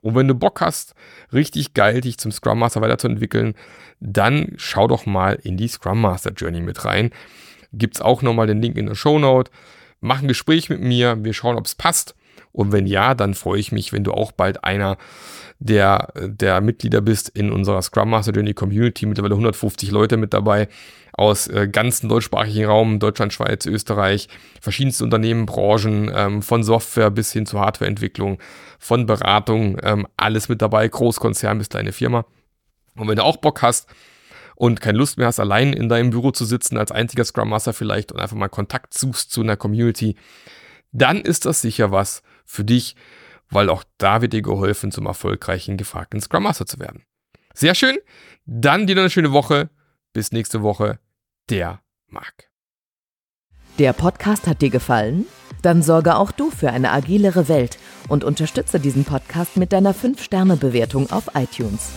Und 0.02 0.14
wenn 0.14 0.28
du 0.28 0.34
Bock 0.34 0.60
hast, 0.60 0.94
richtig 1.32 1.74
geil 1.74 2.00
dich 2.00 2.18
zum 2.18 2.32
Scrum 2.32 2.58
Master 2.58 2.80
weiterzuentwickeln, 2.80 3.54
dann 4.00 4.52
schau 4.56 4.88
doch 4.88 5.06
mal 5.06 5.38
in 5.42 5.56
die 5.56 5.68
Scrum 5.68 6.00
Master 6.00 6.32
Journey 6.32 6.60
mit 6.60 6.84
rein. 6.84 7.10
Gibt 7.72 7.96
es 7.96 8.02
auch 8.02 8.22
nochmal 8.22 8.46
den 8.46 8.62
Link 8.62 8.76
in 8.76 8.86
der 8.86 8.94
Show 8.94 9.18
Note. 9.18 9.50
Mach 10.00 10.22
ein 10.22 10.28
Gespräch 10.28 10.70
mit 10.70 10.80
mir. 10.80 11.22
Wir 11.22 11.34
schauen, 11.34 11.56
ob 11.56 11.66
es 11.66 11.74
passt. 11.74 12.14
Und 12.52 12.72
wenn 12.72 12.86
ja, 12.86 13.14
dann 13.14 13.34
freue 13.34 13.60
ich 13.60 13.72
mich, 13.72 13.92
wenn 13.92 14.04
du 14.04 14.12
auch 14.12 14.32
bald 14.32 14.64
einer 14.64 14.96
der, 15.60 16.12
der 16.16 16.60
Mitglieder 16.60 17.00
bist 17.00 17.28
in 17.28 17.52
unserer 17.52 17.82
Scrum 17.82 18.10
Master 18.10 18.32
Journey 18.32 18.54
Community. 18.54 19.06
Mittlerweile 19.06 19.34
150 19.34 19.90
Leute 19.90 20.16
mit 20.16 20.32
dabei 20.32 20.68
aus 21.12 21.48
äh, 21.48 21.68
ganzen 21.68 22.08
deutschsprachigen 22.08 22.64
Raum, 22.64 22.98
Deutschland, 22.98 23.32
Schweiz, 23.32 23.66
Österreich, 23.66 24.28
verschiedenste 24.60 25.04
Unternehmen, 25.04 25.44
Branchen, 25.44 26.10
ähm, 26.14 26.42
von 26.42 26.62
Software 26.62 27.10
bis 27.10 27.32
hin 27.32 27.46
zur 27.46 27.60
Hardwareentwicklung, 27.60 28.38
von 28.78 29.04
Beratung, 29.06 29.76
ähm, 29.82 30.06
alles 30.16 30.48
mit 30.48 30.62
dabei, 30.62 30.88
Großkonzern 30.88 31.58
bis 31.58 31.68
kleine 31.68 31.92
Firma. 31.92 32.24
Und 32.96 33.08
wenn 33.08 33.16
du 33.16 33.24
auch 33.24 33.36
Bock 33.36 33.60
hast 33.60 33.88
und 34.56 34.80
keine 34.80 34.98
Lust 34.98 35.18
mehr 35.18 35.26
hast, 35.26 35.40
allein 35.40 35.74
in 35.74 35.90
deinem 35.90 36.10
Büro 36.10 36.30
zu 36.30 36.46
sitzen, 36.46 36.78
als 36.78 36.90
einziger 36.90 37.24
Scrum 37.24 37.50
Master 37.50 37.74
vielleicht 37.74 38.12
und 38.12 38.20
einfach 38.20 38.36
mal 38.36 38.48
Kontakt 38.48 38.94
suchst 38.94 39.30
zu 39.30 39.42
einer 39.42 39.56
Community, 39.56 40.16
dann 40.92 41.20
ist 41.20 41.44
das 41.44 41.60
sicher 41.60 41.90
was 41.90 42.22
für 42.50 42.64
dich, 42.64 42.96
weil 43.48 43.68
auch 43.68 43.84
da 43.98 44.22
wird 44.22 44.32
dir 44.32 44.42
geholfen, 44.42 44.90
zum 44.90 45.06
erfolgreichen, 45.06 45.76
gefragten 45.76 46.20
Scrum 46.20 46.42
Master 46.42 46.66
zu 46.66 46.78
werden. 46.78 47.04
Sehr 47.54 47.74
schön. 47.74 47.98
Dann 48.44 48.86
dir 48.86 48.94
noch 48.94 49.02
eine 49.02 49.10
schöne 49.10 49.32
Woche. 49.32 49.70
Bis 50.12 50.32
nächste 50.32 50.62
Woche 50.62 50.98
der 51.48 51.80
mag. 52.08 52.50
Der 53.78 53.92
Podcast 53.92 54.46
hat 54.46 54.62
dir 54.62 54.70
gefallen? 54.70 55.26
Dann 55.62 55.82
sorge 55.82 56.16
auch 56.16 56.32
du 56.32 56.50
für 56.50 56.70
eine 56.70 56.90
agilere 56.90 57.48
Welt 57.48 57.78
und 58.08 58.24
unterstütze 58.24 58.80
diesen 58.80 59.04
Podcast 59.04 59.56
mit 59.56 59.72
deiner 59.72 59.94
5-Sterne-Bewertung 59.94 61.10
auf 61.10 61.30
iTunes. 61.34 61.90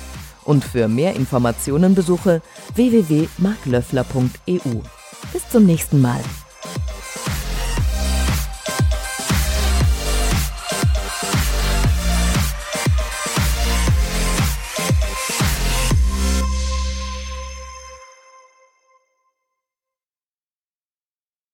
Und 0.44 0.64
für 0.64 0.88
mehr 0.88 1.16
Informationen 1.16 1.96
besuche 1.96 2.42
www.marklöffler.eu. 2.76 4.82
Bis 5.32 5.50
zum 5.50 5.66
nächsten 5.66 6.02
Mal. 6.02 6.22